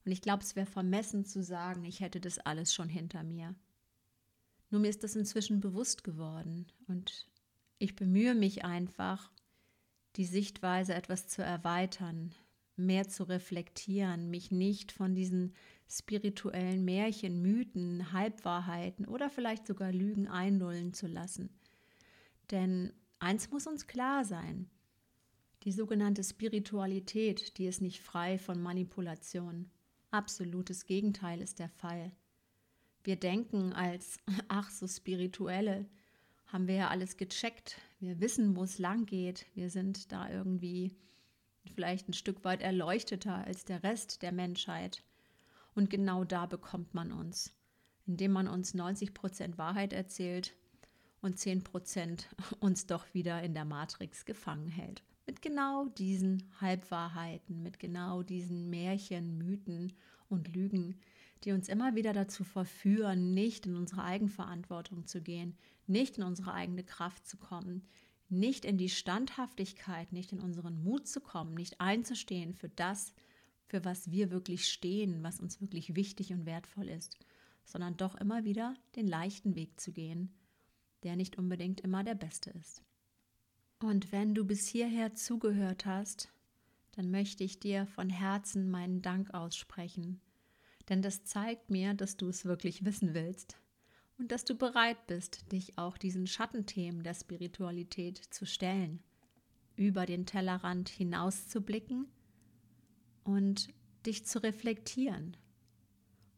und 0.03 0.11
ich 0.11 0.21
glaube, 0.21 0.43
es 0.43 0.57
wäre 0.57 0.65
vermessen 0.65 1.23
zu 1.23 1.41
sagen, 1.41 1.85
ich 1.85 2.01
hätte 2.01 2.19
das 2.19 2.37
alles 2.37 2.73
schon 2.73 2.89
hinter 2.89 3.23
mir. 3.23 3.55
Nur 4.69 4.81
mir 4.81 4.89
ist 4.89 5.01
das 5.01 5.15
inzwischen 5.15 5.61
bewusst 5.61 6.03
geworden 6.03 6.67
und 6.89 7.29
ich 7.79 7.95
bemühe 7.95 8.35
mich 8.35 8.65
einfach, 8.65 9.31
die 10.17 10.25
Sichtweise 10.25 10.93
etwas 10.93 11.29
zu 11.29 11.41
erweitern, 11.41 12.35
mehr 12.75 13.07
zu 13.07 13.23
reflektieren, 13.23 14.29
mich 14.29 14.51
nicht 14.51 14.91
von 14.91 15.15
diesen 15.15 15.53
spirituellen 15.87 16.83
Märchen, 16.83 17.41
Mythen, 17.41 18.11
Halbwahrheiten 18.11 19.07
oder 19.07 19.29
vielleicht 19.29 19.67
sogar 19.67 19.93
Lügen 19.93 20.27
einlullen 20.27 20.93
zu 20.93 21.07
lassen. 21.07 21.49
Denn 22.51 22.91
eins 23.19 23.51
muss 23.51 23.67
uns 23.67 23.87
klar 23.87 24.25
sein, 24.25 24.69
die 25.63 25.71
sogenannte 25.71 26.23
Spiritualität, 26.23 27.57
die 27.57 27.67
ist 27.67 27.81
nicht 27.81 28.01
frei 28.01 28.37
von 28.37 28.61
Manipulation. 28.61 29.69
Absolutes 30.11 30.85
Gegenteil 30.85 31.41
ist 31.41 31.59
der 31.59 31.69
Fall. 31.69 32.11
Wir 33.03 33.15
denken 33.15 33.71
als 33.71 34.17
ach 34.49 34.69
so 34.69 34.87
spirituelle, 34.87 35.85
haben 36.47 36.67
wir 36.67 36.75
ja 36.75 36.87
alles 36.89 37.17
gecheckt. 37.17 37.79
Wir 37.99 38.19
wissen, 38.19 38.55
wo 38.55 38.63
es 38.63 38.77
lang 38.77 39.05
geht. 39.05 39.45
Wir 39.55 39.69
sind 39.69 40.11
da 40.11 40.29
irgendwie 40.29 40.95
vielleicht 41.73 42.09
ein 42.09 42.13
Stück 42.13 42.43
weit 42.43 42.61
erleuchteter 42.61 43.35
als 43.45 43.63
der 43.63 43.83
Rest 43.83 44.21
der 44.21 44.33
Menschheit. 44.33 45.01
Und 45.75 45.89
genau 45.89 46.25
da 46.25 46.45
bekommt 46.45 46.93
man 46.93 47.11
uns, 47.11 47.55
indem 48.05 48.33
man 48.33 48.47
uns 48.47 48.73
90 48.73 49.13
Prozent 49.13 49.57
Wahrheit 49.57 49.93
erzählt 49.93 50.53
und 51.21 51.39
10 51.39 51.63
Prozent 51.63 52.27
uns 52.59 52.85
doch 52.85 53.13
wieder 53.13 53.41
in 53.41 53.53
der 53.53 53.65
Matrix 53.65 54.25
gefangen 54.25 54.67
hält. 54.67 55.03
Mit 55.25 55.41
genau 55.41 55.85
diesen 55.85 56.43
Halbwahrheiten, 56.59 57.63
mit 57.63 57.79
genau 57.79 58.23
diesen 58.23 58.69
Märchen, 58.69 59.37
Mythen 59.37 59.93
und 60.27 60.53
Lügen, 60.53 60.99
die 61.43 61.53
uns 61.53 61.69
immer 61.69 61.95
wieder 61.95 62.11
dazu 62.11 62.43
verführen, 62.43 63.33
nicht 63.33 63.65
in 63.65 63.75
unsere 63.75 64.03
Eigenverantwortung 64.03 65.05
zu 65.05 65.21
gehen, 65.21 65.57
nicht 65.87 66.17
in 66.17 66.23
unsere 66.23 66.53
eigene 66.53 66.83
Kraft 66.83 67.25
zu 67.25 67.37
kommen, 67.37 67.87
nicht 68.27 68.65
in 68.65 68.77
die 68.77 68.89
Standhaftigkeit, 68.89 70.11
nicht 70.11 70.33
in 70.33 70.39
unseren 70.39 70.83
Mut 70.83 71.07
zu 71.07 71.21
kommen, 71.21 71.53
nicht 71.53 71.79
einzustehen 71.79 72.53
für 72.53 72.69
das, 72.69 73.13
für 73.65 73.85
was 73.85 74.11
wir 74.11 74.31
wirklich 74.31 74.67
stehen, 74.67 75.23
was 75.23 75.39
uns 75.39 75.61
wirklich 75.61 75.95
wichtig 75.95 76.33
und 76.33 76.45
wertvoll 76.45 76.89
ist, 76.89 77.17
sondern 77.63 77.95
doch 77.95 78.15
immer 78.15 78.43
wieder 78.43 78.75
den 78.95 79.07
leichten 79.07 79.55
Weg 79.55 79.79
zu 79.79 79.93
gehen, 79.93 80.33
der 81.03 81.15
nicht 81.15 81.37
unbedingt 81.37 81.81
immer 81.81 82.03
der 82.03 82.15
beste 82.15 82.49
ist. 82.51 82.81
Und 83.83 84.13
wenn 84.13 84.33
du 84.33 84.45
bis 84.45 84.65
hierher 84.65 85.13
zugehört 85.13 85.85
hast, 85.85 86.31
dann 86.93 87.11
möchte 87.11 87.43
ich 87.43 87.59
dir 87.59 87.85
von 87.85 88.09
Herzen 88.09 88.71
meinen 88.71 89.01
Dank 89.01 89.33
aussprechen, 89.33 90.21
denn 90.87 91.01
das 91.01 91.25
zeigt 91.25 91.69
mir, 91.69 91.93
dass 91.93 92.15
du 92.15 92.29
es 92.29 92.45
wirklich 92.45 92.85
wissen 92.85 93.13
willst 93.13 93.57
und 94.17 94.31
dass 94.31 94.45
du 94.45 94.55
bereit 94.55 95.05
bist, 95.07 95.51
dich 95.51 95.77
auch 95.77 95.97
diesen 95.97 96.27
Schattenthemen 96.27 97.03
der 97.03 97.13
Spiritualität 97.13 98.19
zu 98.19 98.45
stellen, 98.45 99.03
über 99.75 100.05
den 100.05 100.25
Tellerrand 100.25 100.87
hinauszublicken 100.87 102.07
und 103.25 103.67
dich 104.05 104.25
zu 104.25 104.41
reflektieren. 104.41 105.35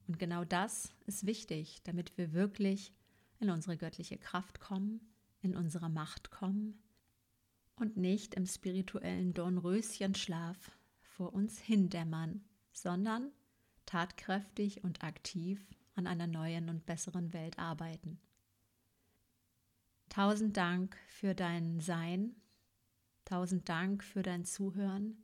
Und 0.07 0.17
genau 0.17 0.45
das 0.45 0.95
ist 1.05 1.27
wichtig, 1.27 1.83
damit 1.83 2.17
wir 2.17 2.33
wirklich 2.33 2.91
in 3.39 3.51
unsere 3.51 3.77
göttliche 3.77 4.17
Kraft 4.17 4.59
kommen, 4.59 4.99
in 5.43 5.55
unsere 5.55 5.91
Macht 5.91 6.31
kommen 6.31 6.81
und 7.75 7.97
nicht 7.97 8.35
im 8.35 8.45
spirituellen 8.45 9.33
Dornröschenschlaf 9.33 10.57
vor 11.01 11.33
uns 11.33 11.59
hindämmern, 11.59 12.43
sondern 12.71 13.31
tatkräftig 13.85 14.83
und 14.83 15.03
aktiv 15.03 15.65
an 15.95 16.07
einer 16.07 16.27
neuen 16.27 16.69
und 16.69 16.85
besseren 16.85 17.33
Welt 17.33 17.57
arbeiten. 17.59 18.19
Tausend 20.09 20.55
Dank 20.55 20.97
für 21.07 21.33
dein 21.33 21.79
Sein, 21.79 22.35
tausend 23.25 23.67
Dank 23.67 24.03
für 24.03 24.23
dein 24.23 24.45
Zuhören, 24.45 25.17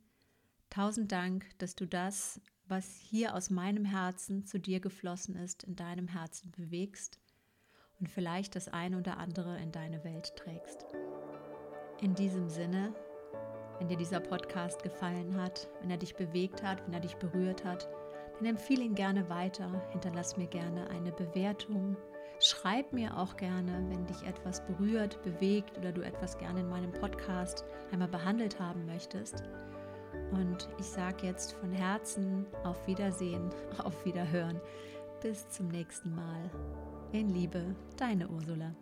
tausend 0.70 1.12
Dank, 1.12 1.46
dass 1.58 1.74
du 1.74 1.86
das, 1.86 2.40
was 2.66 2.96
hier 2.96 3.34
aus 3.34 3.50
meinem 3.50 3.84
Herzen 3.84 4.44
zu 4.44 4.58
dir 4.58 4.80
geflossen 4.80 5.36
ist, 5.36 5.64
in 5.64 5.76
deinem 5.76 6.08
Herzen 6.08 6.50
bewegst 6.52 7.20
und 8.00 8.08
vielleicht 8.08 8.56
das 8.56 8.68
eine 8.68 8.98
oder 8.98 9.18
andere 9.18 9.60
in 9.60 9.72
deine 9.72 10.04
Welt 10.04 10.34
trägst. 10.36 10.86
In 12.02 12.16
diesem 12.16 12.48
Sinne, 12.48 12.92
wenn 13.78 13.86
dir 13.86 13.96
dieser 13.96 14.18
Podcast 14.18 14.82
gefallen 14.82 15.40
hat, 15.40 15.68
wenn 15.80 15.90
er 15.90 15.96
dich 15.96 16.16
bewegt 16.16 16.60
hat, 16.60 16.84
wenn 16.84 16.94
er 16.94 17.00
dich 17.00 17.14
berührt 17.14 17.64
hat, 17.64 17.88
dann 18.36 18.46
empfehle 18.46 18.82
ihn 18.82 18.96
gerne 18.96 19.28
weiter, 19.30 19.80
hinterlass 19.90 20.36
mir 20.36 20.48
gerne 20.48 20.90
eine 20.90 21.12
Bewertung. 21.12 21.96
Schreib 22.40 22.92
mir 22.92 23.16
auch 23.16 23.36
gerne, 23.36 23.86
wenn 23.88 24.04
dich 24.06 24.24
etwas 24.24 24.66
berührt, 24.66 25.22
bewegt 25.22 25.78
oder 25.78 25.92
du 25.92 26.02
etwas 26.02 26.36
gerne 26.38 26.60
in 26.60 26.68
meinem 26.68 26.90
Podcast 26.90 27.64
einmal 27.92 28.08
behandelt 28.08 28.58
haben 28.58 28.84
möchtest. 28.84 29.44
Und 30.32 30.68
ich 30.80 30.86
sage 30.86 31.28
jetzt 31.28 31.52
von 31.52 31.70
Herzen 31.70 32.46
auf 32.64 32.84
Wiedersehen, 32.88 33.48
auf 33.84 34.04
Wiederhören. 34.04 34.60
Bis 35.20 35.48
zum 35.50 35.68
nächsten 35.68 36.16
Mal. 36.16 36.50
In 37.12 37.28
Liebe, 37.28 37.76
deine 37.96 38.26
Ursula. 38.28 38.74